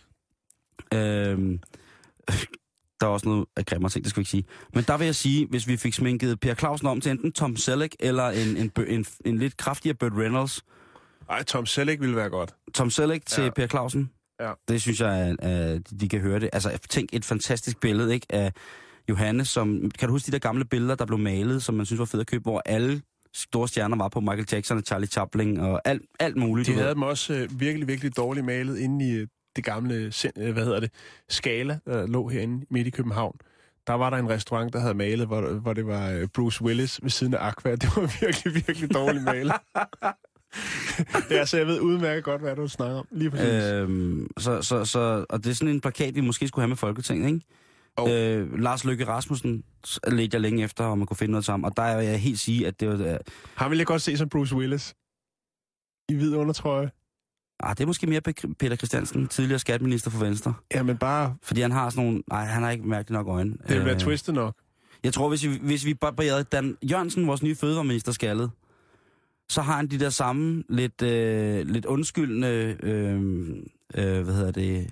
[0.94, 1.60] Øhm,
[3.00, 4.44] der er også noget af grimmere ting, det skal vi ikke sige.
[4.74, 7.56] Men der vil jeg sige, hvis vi fik sminket Per Clausen om til enten Tom
[7.56, 10.64] Selleck eller en, en, en, en, en lidt kraftigere Burt Reynolds.
[11.30, 12.54] Ej, Tom Selleck ville være godt.
[12.74, 13.50] Tom Selleck til Ja.
[13.50, 14.10] Per Clausen.
[14.40, 14.52] Ja.
[14.68, 16.50] Det synes jeg, at, de kan høre det.
[16.52, 18.26] Altså, tænk et fantastisk billede, ikke?
[18.30, 18.52] Af
[19.08, 19.90] Johannes, som...
[19.98, 22.20] Kan du huske de der gamle billeder, der blev malet, som man synes var fedt
[22.20, 23.02] at købe, hvor alle
[23.34, 26.66] store stjerner var på Michael Jackson og Charlie Chaplin og alt, alt muligt.
[26.66, 26.82] De du ved.
[26.82, 29.26] havde dem også øh, virkelig, virkelig dårligt malet inde i øh,
[29.56, 30.90] det gamle, øh, hvad hedder det,
[31.28, 33.36] Skala, der lå herinde midt i København.
[33.86, 37.10] Der var der en restaurant, der havde malet, hvor, hvor det var Bruce Willis ved
[37.10, 37.70] siden af Aqua.
[37.82, 39.52] Det var virkelig, virkelig dårligt malet.
[41.30, 43.06] ja, så jeg ved udmærket godt, hvad du snakker om.
[43.10, 43.46] Lige præcis.
[43.64, 46.68] Øh, Øhm, så, så, så, og det er sådan en plakat, vi måske skulle have
[46.68, 47.40] med Folketinget, ikke?
[47.98, 48.08] Jo.
[48.08, 49.64] Øh, Lars Løkke Rasmussen
[50.08, 51.64] ledte jeg længe efter, om man kunne finde noget sammen.
[51.64, 52.94] Og der er jeg helt sige, at det var...
[53.12, 53.18] Øh,
[53.54, 54.94] Ham vil jeg godt se som Bruce Willis.
[56.08, 56.90] I hvid undertrøje.
[57.60, 60.54] ah, det er måske mere Pe- Peter Christiansen, tidligere skatminister for Venstre.
[60.74, 62.22] Ja, men bare, Fordi han har sådan nogle...
[62.30, 63.50] Nej, han har ikke mærkeligt nok øjne.
[63.68, 64.56] det vil være Øh, twistet nok.
[65.04, 68.50] Jeg tror, hvis vi, hvis vi barberede Dan Jørgensen, vores nye fødevareminister, skaldet,
[69.50, 73.20] så har han de der samme lidt, øh, lidt undskyldende, øh,
[73.94, 74.90] øh, hvad hedder det,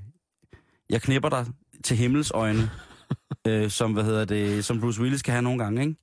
[0.90, 1.46] jeg knipper dig
[1.84, 2.70] til himmels øjne,
[3.48, 5.96] øh, som, hvad hedder det, som Bruce Willis kan have nogle gange, ikke?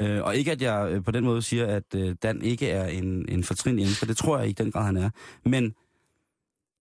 [0.00, 2.86] Øh, og ikke at jeg øh, på den måde siger, at øh, Dan ikke er
[2.86, 5.10] en, en fortrin inden, for det tror jeg i den grad, han er.
[5.44, 5.74] Men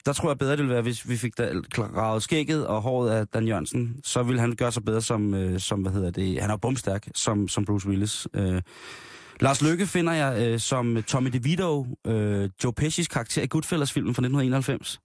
[0.05, 1.35] der tror jeg bedre, det ville være, hvis vi fik
[1.71, 5.59] gravet skægget og håret af Dan Jørgensen, så ville han gøre sig bedre som, øh,
[5.59, 8.27] som hvad hedder det, han er bumstærk, som, som Bruce Willis.
[8.33, 8.61] Øh,
[9.41, 14.21] Lars Lykke finder jeg øh, som Tommy DeVito, øh, Joe Pesci's karakter i Goodfellas-filmen fra
[14.21, 15.01] 1991.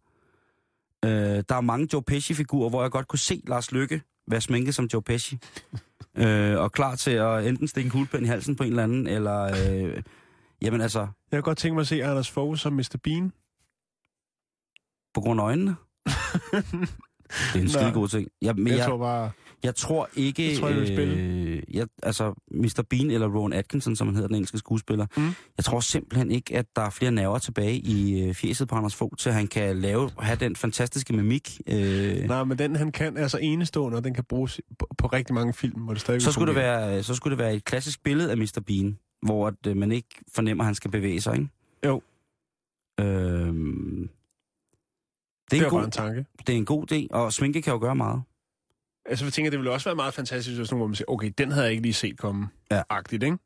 [1.04, 1.10] Øh,
[1.48, 4.88] der er mange Joe Pesci-figurer, hvor jeg godt kunne se Lars Lykke være sminket som
[4.92, 5.38] Joe Pesci.
[6.22, 9.06] øh, og klar til at enten stikke en kuglepen i halsen på en eller anden,
[9.06, 9.42] eller...
[9.42, 10.02] Øh,
[10.62, 12.98] jamen altså, Jeg kan godt tænke mig at se Anders Fogh som Mr.
[13.04, 13.32] Bean.
[15.14, 15.76] på grund af øjnene.
[17.52, 18.28] Det er en skide god ting.
[18.42, 19.30] Jeg, men Jeg, jeg, tror bare...
[19.64, 20.50] jeg tror ikke...
[20.50, 21.14] Jeg tror, jeg vil spille.
[21.16, 22.84] Øh, jeg, altså, Mr.
[22.90, 25.06] Bean eller Rowan Atkinson, som han hedder, den engelske skuespiller.
[25.16, 25.22] Mm.
[25.56, 28.94] Jeg tror simpelthen ikke, at der er flere nerver tilbage i øh, fjeset på Anders
[28.94, 31.60] Fogh, til han kan lave, have den fantastiske mimik.
[31.66, 35.06] Øh, Nej, men den han kan er så enestående, og den kan bruges på, på
[35.06, 37.64] rigtig mange film, hvor det stadig så, skulle det være, så skulle det være et
[37.64, 38.62] klassisk billede af Mr.
[38.66, 41.48] Bean, hvor at, øh, man ikke fornemmer, at han skal bevæge sig, ikke?
[41.86, 42.02] Jo.
[43.00, 44.08] Øhm,
[45.50, 46.24] det, Det er en bare god, en tanke.
[46.46, 48.22] det er en god idé, og sminke kan jo gøre meget.
[49.06, 51.32] Altså, jeg tænker, det ville også være meget fantastisk, hvis nogen, hvor man siger, okay,
[51.38, 52.48] den havde jeg ikke lige set komme.
[52.70, 52.82] Ja.
[52.88, 53.38] Agtigt, ikke?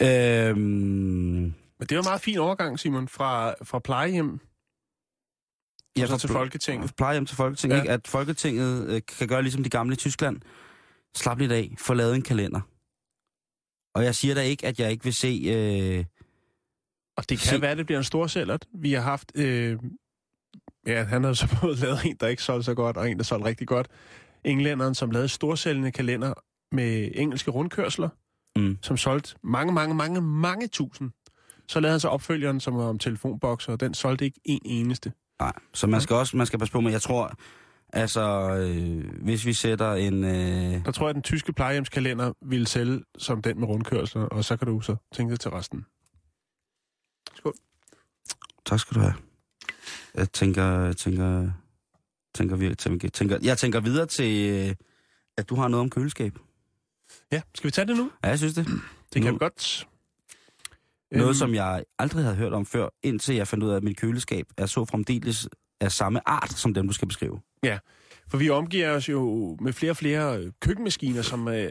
[0.00, 0.60] Øhm,
[1.78, 4.40] Men det var en meget fin overgang, Simon, fra, fra plejehjem
[5.98, 6.96] ja, så til Folketinget.
[6.96, 7.78] Plejehjem til Folketinget, Ja.
[7.78, 7.82] ja.
[7.82, 7.92] ikke?
[7.92, 10.40] At Folketinget øh, kan gøre ligesom de gamle i Tyskland.
[11.16, 12.60] Slap lidt af, få lavet en kalender.
[13.94, 15.42] Og jeg siger da ikke, at jeg ikke vil se...
[15.46, 16.04] Øh,
[17.16, 18.66] Og det kan Se- være, at det bliver en stor sælgert.
[18.74, 19.32] Vi har haft...
[19.34, 19.78] Øh,
[20.86, 23.24] ja, han har så både lavet en, der ikke solgte så godt, og en, der
[23.24, 23.88] solgte rigtig godt.
[24.44, 26.32] Englænderen, som lavede storsælgende kalender
[26.72, 28.08] med engelske rundkørsler,
[28.56, 31.10] mm, som solgte mange, mange, mange, mange tusind.
[31.68, 35.12] Så lavede han så opfølgeren, som var om telefonbokser, og den solgte ikke en eneste.
[35.40, 37.32] nej, så man skal også man skal passe på med, jeg tror...
[37.92, 38.22] Altså,
[38.56, 40.24] øh, hvis vi sætter en...
[40.24, 44.44] Øh, Der tror jeg, at den tyske plejehjemskalender ville sælge som den med rundkørsler, og
[44.44, 45.84] så kan du så tænke dig til resten.
[48.66, 49.14] tak skal du have.
[50.16, 50.92] Jeg tænker...
[50.92, 51.50] Tænker
[52.34, 54.74] tænker, vi, tænker, tænker, jeg tænker videre til, øh,
[55.36, 56.38] at du har noget om køleskab.
[57.32, 58.10] Ja, skal vi tage det nu?
[58.24, 58.66] Ja, jeg synes det.
[59.14, 59.86] Det kan Nu- vi godt.
[61.12, 63.82] Noget, Øhm, som jeg aldrig havde hørt om før, indtil jeg fandt ud af, at
[63.82, 65.48] mit køleskab er så fremdeles
[65.80, 67.40] af samme art, som dem, du skal beskrive.
[68.28, 71.70] For vi omgiver os jo med flere og flere køkkenmaskiner, som øh,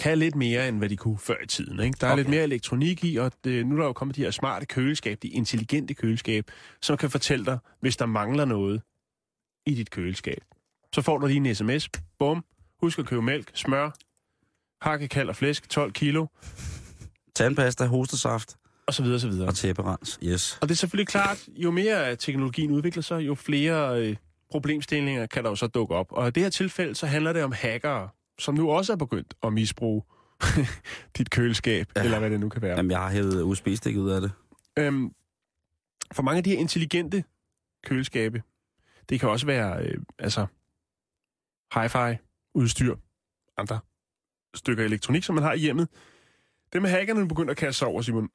[0.00, 1.80] kan lidt mere, end hvad de kunne før i tiden.
[1.80, 1.96] Ikke?
[2.00, 2.18] Der er okay.
[2.18, 5.18] Lidt mere elektronik i, og det, nu er der jo kommet de her smarte køleskab,
[5.22, 6.50] de intelligente køleskab,
[6.82, 8.82] som kan fortælle dig, hvis der mangler noget
[9.66, 10.42] i dit køleskab.
[10.94, 11.88] Så får du lige en sms.
[12.18, 12.44] Bum.
[12.82, 13.90] Husk at købe mælk, smør,
[14.84, 16.26] hakket kald og flæsk, 12 kilo,
[17.34, 19.48] Tandpasta, hostesaft og så videre, og så videre.
[19.48, 20.18] og tæpperens.
[20.24, 20.58] Yes.
[20.62, 24.16] Og det er selvfølgelig klart, jo mere teknologien udvikler sig, jo flere øh,
[24.50, 26.06] problemstillinger kan der jo så dukke op.
[26.10, 28.08] Og i det her tilfælde, så handler det om hackere,
[28.40, 30.02] som nu også er begyndt at misbruge
[31.18, 32.02] dit køleskab, ja.
[32.02, 32.76] Eller hvad det nu kan være.
[32.76, 34.32] Jamen, jeg har hævet USB-stik ud af det.
[34.78, 35.14] Øhm,
[36.12, 37.24] for mange af de her intelligente
[37.84, 38.42] køleskabe,
[39.08, 40.46] det kan også være øh, altså
[41.74, 42.16] hi-fi,
[42.54, 42.96] udstyr,
[43.56, 43.80] andre
[44.54, 45.88] stykker elektronik, som man har i hjemmet.
[46.72, 48.28] Det med hackerne er begyndt at kaste sig over, Simon.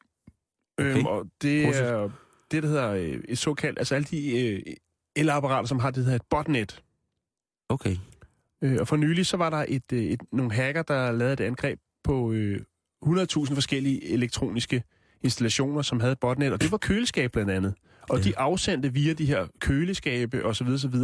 [0.78, 0.98] Okay.
[0.98, 1.90] Øhm, og det Positivt.
[1.90, 2.10] er
[2.52, 4.62] det, der hedder øh, et såkaldt, altså alle de øh,
[5.16, 6.84] elapparater, som har det, der hedder et botnet.
[7.70, 7.96] Okay.
[8.66, 11.40] Øh, og for nylig, så var der et, øh, et, nogle hacker, der lavede et
[11.42, 12.60] angreb på øh,
[13.06, 14.84] 100.000 forskellige elektroniske
[15.24, 17.74] installationer, som havde et botnet, og det var køleskab blandt andet.
[18.10, 18.24] Og Ja.
[18.24, 20.68] de afsendte via de her køleskabe osv.
[20.68, 20.96] osv.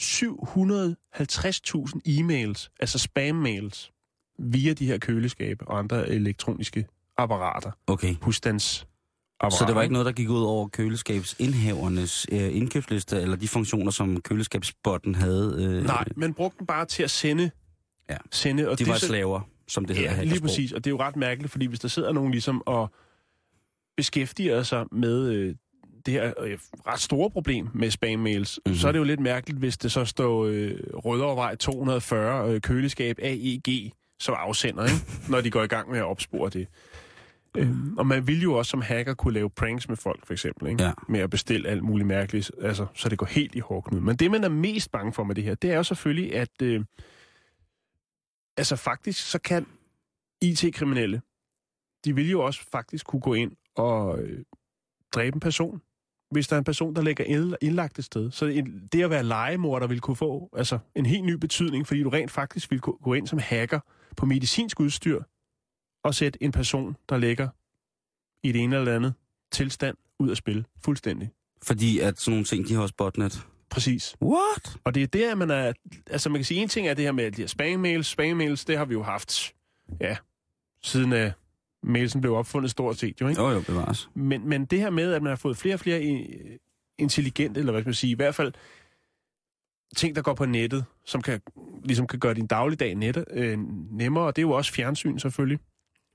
[0.00, 3.90] 750.000 e-mails, altså spam-mails,
[4.38, 6.86] via de her køleskabe og andre elektroniske
[7.18, 8.14] apparater, Okay.
[8.22, 8.86] husstands
[9.50, 13.90] Så det var ikke noget, der gik ud over køleskabsindhavernes øh, indkøbsliste, eller de funktioner,
[13.90, 15.56] som køleskabsbotten havde?
[15.58, 17.50] Øh, Nej, men brugte den bare til at sende.
[18.10, 18.16] Ja.
[18.32, 20.72] sende og De det var så- slaver, som det hedder Ja, lige præcis.
[20.72, 22.90] Og det er jo ret mærkeligt, fordi hvis der sidder nogen ligesom og
[23.96, 25.54] beskæftiger sig med øh,
[26.06, 28.62] det her øh, ret store problem med spam-mails, Mhm.
[28.66, 28.74] mm-hmm.
[28.78, 33.18] så er det jo lidt mærkeligt, hvis det så står øh, Rødovrevej 240 øh, køleskab
[33.22, 34.96] AEG som afsender, ikke?
[35.30, 36.66] når de går i gang med at opspore det.
[37.56, 40.68] Øhm, og man vil jo også som hacker kunne lave pranks med folk, for eksempel,
[40.68, 40.82] ikke?
[40.82, 40.92] Ja.
[41.08, 44.00] med at bestille alt muligt mærkeligt, altså, så det går helt i hårdknud.
[44.00, 46.62] Men det, man er mest bange for med det her, det er jo selvfølgelig, at
[46.62, 46.84] øh,
[48.56, 49.66] altså faktisk, så kan
[50.42, 51.22] IT-kriminelle,
[52.04, 54.44] de vil jo også faktisk kunne gå ind og øh,
[55.14, 55.82] dræbe en person,
[56.30, 58.30] hvis der er en person, der ligger ind- indlagt et sted.
[58.30, 62.08] Så det at være legemorder vil kunne få altså, en helt ny betydning, fordi du
[62.08, 63.80] rent faktisk vil kunne gå ind som hacker
[64.16, 65.22] på medicinsk udstyr
[66.04, 67.48] og sætte en person, der ligger
[68.42, 69.14] i det ene eller andet
[69.52, 70.66] tilstand, ud af spil.
[70.84, 71.30] Fuldstændig.
[71.62, 73.46] Fordi at sådan nogle ting, de har også botnet.
[73.70, 74.16] Præcis.
[74.22, 74.76] What?
[74.84, 75.72] Og det er der, man er...
[76.10, 78.08] Altså, man kan sige, en ting er det her med de her spam-mails.
[78.08, 79.54] Spam-mails, det har vi jo haft,
[80.00, 80.16] ja,
[80.82, 81.30] siden uh,
[81.82, 83.42] mailsen blev opfundet stort set, jo, ikke?
[83.42, 84.08] Jo, jo, bevares.
[84.14, 86.58] Men, men det her med, at man har fået flere og flere i-
[86.98, 88.52] intelligente, eller hvad skal man sige, i hvert fald
[89.96, 91.40] ting, der går på nettet, som kan,
[91.84, 93.58] ligesom kan gøre din dagligdag net, øh,
[93.90, 95.58] nemmere, og det er jo også fjernsyn selvfølgelig,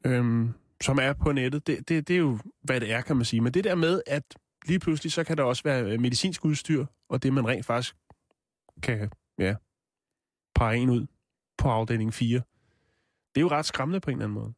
[0.05, 1.67] øhm, som er på nettet.
[1.67, 3.41] Det, det, det er jo, hvad det er, kan man sige.
[3.41, 4.23] Men det der med, at
[4.65, 7.95] lige pludselig, så kan der også være øh, medicinsk udstyr, og det man rent faktisk
[8.83, 9.55] kan, ja,
[10.55, 11.07] pege en ud
[11.57, 12.41] på afdeling 4.
[13.35, 14.53] Det er jo ret skræmmende på en eller anden måde.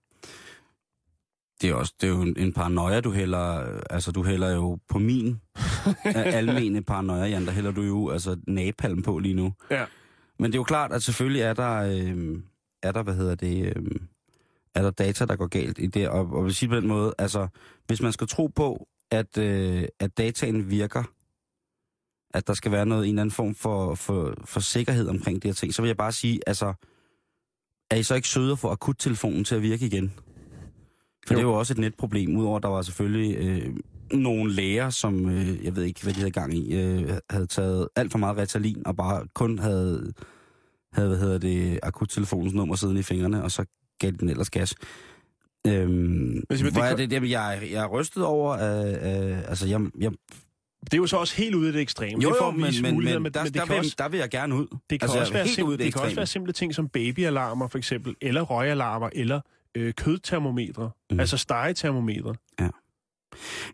[1.61, 3.79] Det er, også, det er jo en, en paranoia, du hælder...
[3.89, 5.41] Altså, du hælder jo på min
[6.15, 9.53] almene paranoia, Jan, der hælder du jo altså napalm på lige nu.
[9.69, 9.85] Ja.
[10.39, 11.77] Men det er jo klart, at selvfølgelig er der...
[11.77, 12.41] Øh,
[12.83, 13.77] er der, hvad hedder det...
[13.77, 13.85] Øh,
[14.75, 16.09] er der data, der går galt i det.
[16.09, 17.47] Og, og vil sige på den måde, altså,
[17.87, 21.03] hvis man skal tro på, at, øh, at dataen virker,
[22.33, 25.47] at der skal være noget, en eller anden form for, for, for sikkerhed omkring de
[25.47, 26.73] her ting, så vil jeg bare sige, altså,
[27.91, 30.13] er I så ikke søde at få akuttelefonen til at virke igen?
[31.27, 31.37] For Jo.
[31.37, 33.75] det er jo også et netproblem, udover at der var selvfølgelig øh,
[34.13, 37.87] nogle læger, som, øh, jeg ved ikke, hvad de havde gang i, øh, havde taget
[37.95, 40.13] alt for meget Ritalin, og bare kun havde,
[40.93, 43.65] havde hvad hedder det, akuttelefonens nummer siddende i fingrene, og så
[44.01, 44.75] gav de den ellers gas.
[45.67, 49.31] Øhm, Men det hvor er kan- det, det, jeg, er- jeg er rystet over, øh,
[49.31, 50.11] øh, altså jeg, jeg,
[50.83, 52.23] Det er jo så også helt ude i det ekstreme.
[52.23, 53.95] jo, det er jo, men, vise men, muligheder, men, der, men det der, vil, også,
[53.97, 54.67] der vil jeg gerne ud.
[54.89, 57.67] det kan, altså, også være, simple, det, det kan også være simple ting som babyalarmer
[57.67, 59.41] for eksempel, eller røgalarmer, eller
[59.77, 61.19] øh, kødtermometre, mm.
[61.19, 62.35] Altså stegetermometre.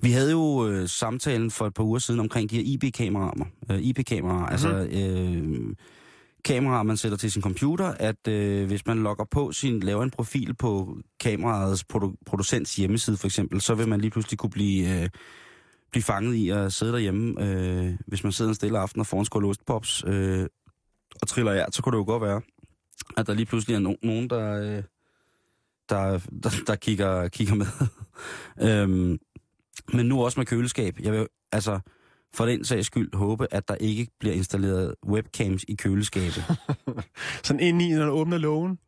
[0.01, 3.47] Vi havde jo øh, samtalen for et par uger siden omkring de her IP-kameraer.
[3.71, 4.51] Øh, IP-kameraer, mm-hmm.
[4.51, 5.75] altså øh,
[6.47, 10.11] kameraer, man sætter til sin computer, at øh, hvis man logger på sin, laver en
[10.11, 15.01] profil på kameraets produ- producents hjemmeside for eksempel, så vil man lige pludselig kunne blive,
[15.01, 15.09] øh,
[15.91, 19.19] blive fanget i at sidde derhjemme, øh, hvis man sidder en stille aften og får
[19.19, 20.47] en skål ostpops øh,
[21.21, 22.41] og triller af, så kunne det jo godt være,
[23.17, 24.83] at der lige pludselig er no- nogen, der, øh,
[25.89, 27.67] der, der, der kigger, kigger med.
[28.69, 29.17] øhm,
[29.93, 30.99] men nu også med køleskab.
[30.99, 31.79] Jeg vil altså
[32.33, 36.43] for den sags skyld håbe, at der ikke bliver installeret webcams i køleskabet.
[37.43, 38.79] Sådan ind i, når du åbner lågen.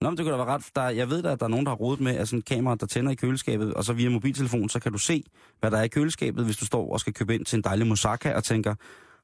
[0.00, 0.70] Nå, men det kunne da være ret.
[0.74, 2.44] Der, jeg ved da, at der er nogen, der har rodet med at sådan et
[2.44, 5.24] kamera, der tænder i køleskabet, og så via mobiltelefon, så kan du se,
[5.60, 7.86] hvad der er i køleskabet, hvis du står og skal købe ind til en dejlig
[7.86, 8.74] moussaka og tænker,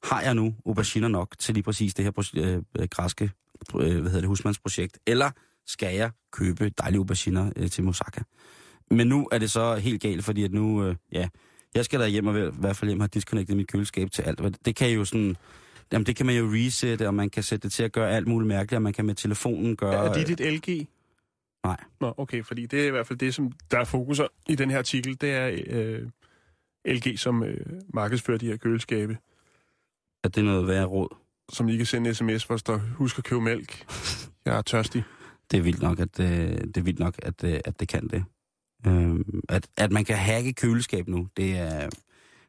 [0.02, 3.30] har jeg nu auberginer nok til lige præcis det her øh, græske
[3.74, 4.98] øh, hvad hedder det, husmandsprojekt?
[5.06, 5.30] Eller
[5.66, 8.20] skal jeg købe dejlige auberginer øh, til moussaka?
[8.90, 11.28] Men nu er det så helt galt, fordi at nu, øh, ja,
[11.74, 14.22] jeg skal da hjem og i hvert fald hjem og have disconnectet mit køleskab til
[14.22, 14.64] alt.
[14.64, 15.36] Det kan jo sådan,
[15.92, 18.26] jamen det kan man jo resette, og man kan sætte det til at gøre alt
[18.26, 20.06] muligt mærkeligt, og man kan med telefonen gøre...
[20.06, 20.86] Er det dit LG?
[21.64, 21.76] Nej.
[22.00, 24.70] Nå, okay, fordi det er i hvert fald det, som der er fokus i den
[24.70, 26.08] her artikel, det er øh,
[26.94, 29.16] LG, som øh, markedsfører de her køleskabe,
[30.24, 31.16] at det er noget værre råd.
[31.52, 33.84] som I kan sende sms, hvor der husk at købe mælk.
[34.44, 35.04] Jeg er tørstig.
[35.50, 38.08] Det er vildt nok, at, øh, det, er vildt nok, at, øh, at det kan
[38.08, 38.24] det.
[38.86, 41.90] Øh, at, at man kan hacke køleskab nu, det er,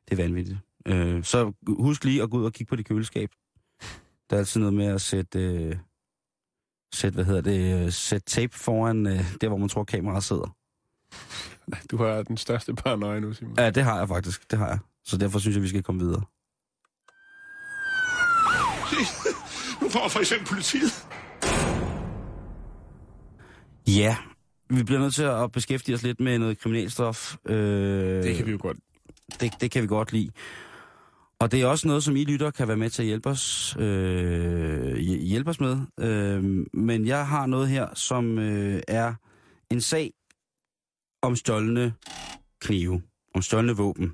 [0.10, 0.58] det er vanvittigt.
[0.86, 3.30] Øh, så husk lige at gå ud og kigge på det køleskab.
[4.30, 5.76] Der er altid noget med at sætte, øh,
[6.94, 10.56] sætte hvad hedder det, øh, sætte tape foran øh, der, hvor man tror, kameraet sidder.
[11.92, 13.56] Du har den største paranoia nu, Simon.
[13.58, 14.80] Ja, det har jeg faktisk, det har jeg.
[15.04, 16.22] Så derfor synes jeg, vi skal komme videre.
[19.82, 21.08] Nu får for eksempel politiet.
[23.88, 24.18] Ja,
[24.78, 27.36] vi bliver nødt til at beskæftige os lidt med noget kriminalstof.
[27.46, 28.78] Øh, Det kan vi jo godt.
[29.40, 30.30] det, det kan vi godt lide.
[31.40, 33.76] Og det er også noget, som I lytter kan være med til at hjælpe os,
[33.80, 35.78] øh, hj- hjælpe os med.
[36.00, 36.44] Øh,
[36.74, 39.14] men jeg har noget her, som øh, er
[39.72, 40.12] en sag
[41.22, 41.94] om stjålne
[42.62, 43.02] knive,
[43.36, 44.14] om stjålne våben.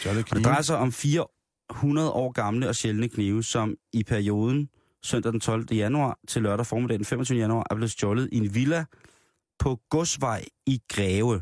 [0.00, 4.68] Stjålne Og det drejer sig om 400 år gamle og sjældne knive, som i perioden
[5.02, 5.66] søndag den 12.
[5.72, 7.38] januar til lørdag formiddag den 25.
[7.38, 8.84] januar er blevet stjålet i en villa
[9.58, 11.34] på Godsvej i Greve.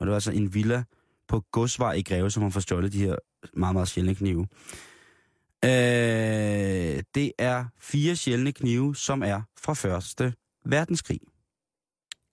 [0.00, 0.84] Og det var altså en villa
[1.28, 3.16] på Godsvej i Greve, som har fået stjålet de her
[3.54, 4.46] meget, meget sjældne knive.
[5.64, 10.34] Øh, det er fire sjældne knive, som er fra Første
[10.64, 11.20] Verdenskrig.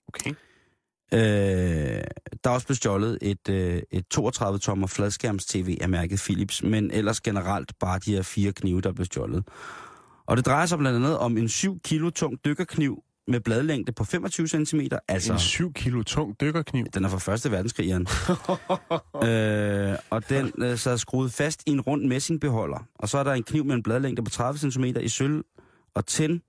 [0.08, 0.34] Okay.
[1.12, 2.04] Øh,
[2.44, 7.20] der er også blevet stjålet et, øh, et 32-tommer fladskærms-tv af mærket Philips, men ellers
[7.20, 9.44] generelt bare de her fire knive, der er blevet stjålet.
[10.26, 14.04] Og det drejer sig blandt andet om en 7 kilo tung dykkerkniv med bladlængde på
[14.04, 14.80] 25 cm.
[15.08, 16.86] Altså, En 7 kilo tung dykkerkniv.
[16.94, 18.06] den er fra Første Verdenskrig, Jan.
[19.28, 22.86] øh, og den øh, så er skruet fast i en rund messingbeholder.
[22.94, 25.44] Og så er der en kniv med en bladlængde på 30 cm i sølv
[25.94, 26.42] og tin,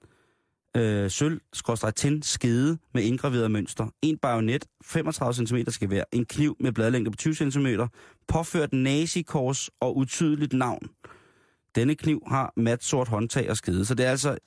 [0.78, 3.88] øh, sølv, skråstrej tin, skede med indgraveret mønster.
[4.02, 6.06] En bajonet, 35 cm skal være.
[6.12, 7.68] En kniv med bladlængde på 20 cm.
[8.28, 10.88] Påført nazikors og utydeligt navn.
[11.76, 13.86] Denne kniv har mat sort håndtag og skede.
[13.86, 14.38] Så det er altså...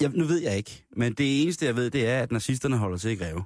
[0.00, 2.98] Jeg, nu ved jeg ikke, men det eneste, jeg ved, det er, at nazisterne holder
[2.98, 3.44] til i Greve.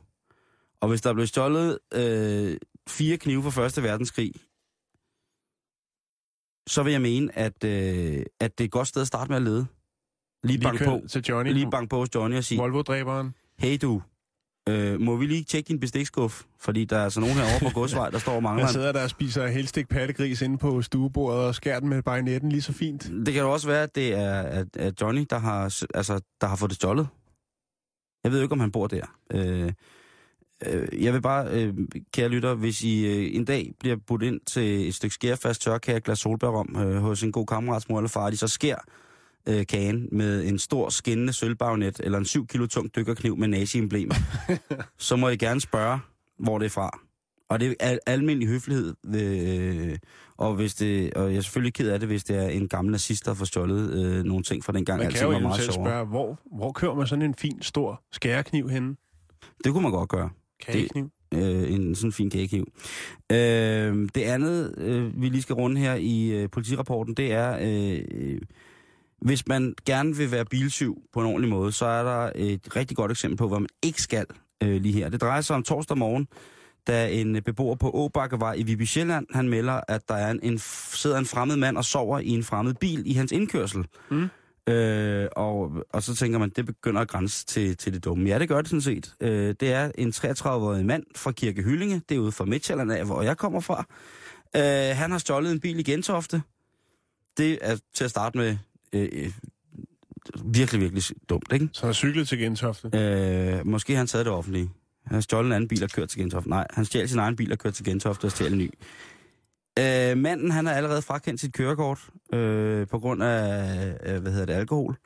[0.81, 2.57] Og hvis der blev stjålet øh,
[2.89, 4.33] fire knive fra Første Verdenskrig,
[6.69, 9.37] så vil jeg mene, at, øh, at det er et godt sted at starte med
[9.37, 9.67] at lede.
[10.45, 11.53] Lige Lige bank på, til Johnny.
[11.53, 13.35] lige bank på hos Johnny og sige, Volvo-dræberen.
[13.59, 14.03] hey du,
[14.69, 16.43] øh, må vi lige tjekke din bestikskuff?
[16.59, 19.03] Fordi der er altså nogen herovre på godsvej, der står og mangler Jeg sidder der
[19.03, 23.03] og spiser helstik pattegris inde på stuebordet og skærer den med bajonetten lige så fint.
[23.27, 25.63] Det kan jo også være, at det er at, at Johnny, der har,
[25.95, 27.09] altså, der har fået det stjålet.
[28.25, 29.07] Jeg ved jo ikke, om han bor der.
[29.33, 29.73] Øh,
[30.67, 31.75] øh, jeg vil bare, øh,
[32.13, 36.01] kære lytter, hvis I øh, en dag bliver budt ind til et stykke skærfast tørkage
[36.01, 38.85] glas solbærrom øh, hos en god kammerats mor eller far, de så skær
[39.49, 44.11] øh, kagen med en stor skinnende sølvbagnet eller en 7 kilo tung dykkerkniv med nazi-emblem,
[44.99, 45.99] så må I gerne spørge,
[46.39, 46.99] hvor det er fra.
[47.49, 48.95] Og det er al- almindelig høflighed.
[49.15, 49.99] Øh,
[50.37, 52.93] og, hvis det, og jeg er selvfølgelig ked af det, hvis det er en gammel
[52.93, 54.99] nazist, der får stjålet øh, nogle ting fra den gang.
[54.99, 55.91] Man Alting kan jo var meget selv sjovere.
[55.91, 58.97] spørge, hvor, hvor kører man sådan en fin, stor skærekniv henne?
[59.65, 60.31] Det kunne man godt gøre.
[60.67, 61.11] Kagekniv?
[61.35, 62.67] øh, en sådan fin kagekniv.
[63.33, 68.39] Øh, det andet, øh, vi lige skal runde her i øh, politirapporten, det er, øh,
[69.21, 72.97] hvis man gerne vil være bilsyv på en ordentlig måde, så er der et rigtig
[72.97, 74.27] godt eksempel på, hvad man ikke skal
[74.63, 75.09] øh, lige her.
[75.09, 76.29] Det drejer sig om torsdag morgen,
[76.87, 80.59] da en beboer på Åbakkevej i Viby Sjælland, han melder, at der er en, en,
[80.93, 83.87] sidder en fremmed mand og sover i en fremmed bil i hans indkørsel.
[84.11, 84.29] Mm.
[84.73, 88.29] Øh, og, og så tænker man, det begynder at grænse til, til det dumme.
[88.29, 89.15] Ja, det gør det sådan set.
[89.21, 93.05] Øh, det er en 33-årig mand fra Kirke Hyllinge, det er ude fra Midtjylland af,
[93.05, 93.85] hvor jeg kommer fra.
[94.57, 96.43] Øh, han har stjålet en bil i Gentofte.
[97.37, 98.57] Det er til at starte med
[98.93, 99.33] øh, øh,
[100.45, 101.69] virkelig, virkelig dumt, ikke?
[101.73, 102.91] Så han har cyklet til Gentofte.
[102.95, 104.71] Øh, måske han taget det offentlige.
[105.05, 106.51] Han har stjålet en anden bil og kørt til Gentofte.
[106.51, 108.71] Nej, han stjal sin egen bil og kørt til Gentofte og stjal en ny.
[109.79, 111.99] Øh, manden, han har allerede frakendt sit kørekort
[112.33, 114.97] øh, på grund af, øh, hvad hedder det, alkohol.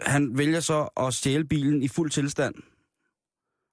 [0.00, 2.54] Han vælger så at stjæle bilen i fuld tilstand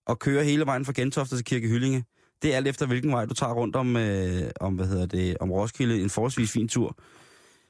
[0.06, 2.06] og køre hele vejen fra Gentofte til Kirke Hyllinge.
[2.42, 5.38] Det er alt efter, hvilken vej du tager rundt om, øh, om, hvad hedder det,
[5.38, 6.02] om Roskilde.
[6.02, 6.98] En forholdsvis fin tur.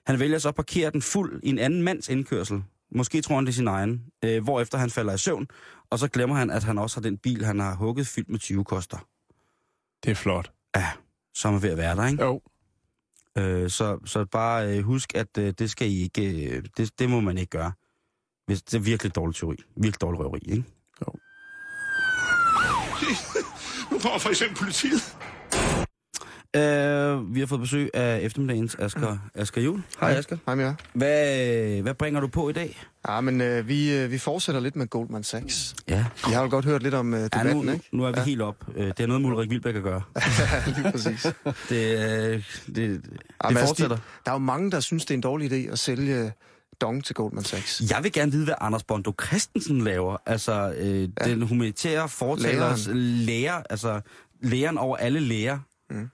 [0.06, 2.64] Han vælger så at parkere den fuld i en anden mands indkørsel.
[2.95, 4.06] Måske tror han det er sin egen.
[4.26, 5.47] Øh, hvorefter han falder i søvn.
[5.89, 8.39] Og så glemmer han, at han også har den bil, han har hugget fyldt med
[8.39, 9.08] 20 koster.
[10.04, 10.51] Det er flot.
[10.76, 10.91] Ja,
[11.34, 12.24] som er ved at være der, ikke?
[12.24, 12.41] Jo.
[13.38, 17.10] Øh, så, så bare øh, husk, at øh, det skal I ikke, øh, det, det
[17.10, 17.72] må man ikke gøre.
[18.45, 19.56] Hvis det er virkelig dårlig teori.
[19.76, 20.64] Virkelig dårlig røveri, ikke?
[23.91, 25.18] Nu kommer for eksempel politiet.
[26.56, 29.84] Øh, vi har fået besøg af eftermiddagens Asger, Asger Jul.
[29.99, 30.38] Hej Asger.
[30.45, 30.74] Hej med jer.
[30.93, 32.84] Hvad, hvad bringer du på i dag?
[33.08, 35.76] Ja, men øh, vi, øh, vi fortsætter lidt med Goldman Sachs.
[35.89, 36.06] Ja.
[36.28, 37.86] Jeg har jo godt hørt lidt om øh, Ja, debatten, nu, ikke?
[37.91, 38.24] nu er vi ja.
[38.24, 38.56] helt op.
[38.76, 40.01] Øh, Det er noget, Mulrik Vilbæk at gøre.
[40.78, 41.28] Lige præcis.
[41.70, 41.99] Det, øh,
[42.36, 42.43] det,
[42.76, 43.01] det, Jamen, det
[43.41, 43.95] altså, fortsætter.
[43.95, 46.32] De, der er jo mange, der synes, det er en dårlig idé at sælge
[46.82, 47.82] Dong til Goldman Sachs.
[47.89, 50.18] Jeg vil gerne vide, hvad Anders Bondo Christensen laver.
[50.26, 51.06] Altså, øh, ja.
[51.30, 54.01] den humanitære fortalers lærer, altså
[54.41, 55.60] læren over alle læger.
[55.89, 56.10] Mm.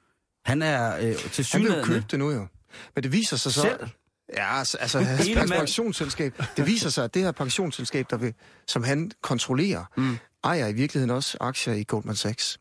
[0.45, 1.85] Han er øh, til Han vil jo synligheden...
[1.85, 2.47] købe det nu jo.
[2.95, 3.61] Men det viser sig så...
[3.61, 3.89] Selv?
[4.33, 6.43] Ja, altså, altså hans, pensionsselskab.
[6.57, 8.33] Det viser sig, at det her pensionsselskab, der vil,
[8.67, 10.17] som han kontrollerer, mm.
[10.43, 12.59] ejer i virkeligheden også aktier i Goldman Sachs.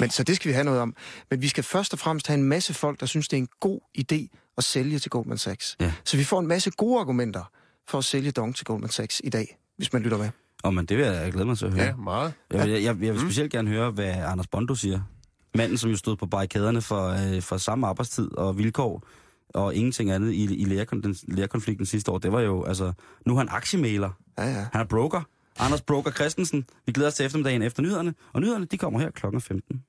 [0.00, 0.94] Men så det skal vi have noget om.
[1.30, 3.48] Men vi skal først og fremmest have en masse folk, der synes, det er en
[3.60, 5.76] god idé at sælge til Goldman Sachs.
[5.80, 5.92] Ja.
[6.04, 7.50] Så vi får en masse gode argumenter
[7.88, 10.26] for at sælge Dong til Goldman Sachs i dag, hvis man lytter med.
[10.26, 11.84] Åh, oh, men det vil jeg glæde mig til at høre.
[11.84, 12.32] Ja, meget.
[12.50, 15.00] Jeg, vil, jeg, jeg vil specielt gerne høre, hvad Anders Bondo siger.
[15.54, 19.02] Manden, som jo stod på barrikaderne for, øh, for samme arbejdstid og vilkår,
[19.54, 20.64] og ingenting andet i, i
[21.28, 22.92] lærerkonflikten sidste år, det var jo, altså,
[23.26, 24.10] nu er han aktiemæler.
[24.38, 24.66] Ja, ja.
[24.72, 25.22] Han er broker.
[25.58, 26.64] Anders Broker Christensen.
[26.86, 29.82] Vi glæder os til eftermiddagen efter nyhederne, og nyhederne, de kommer her klokken 15.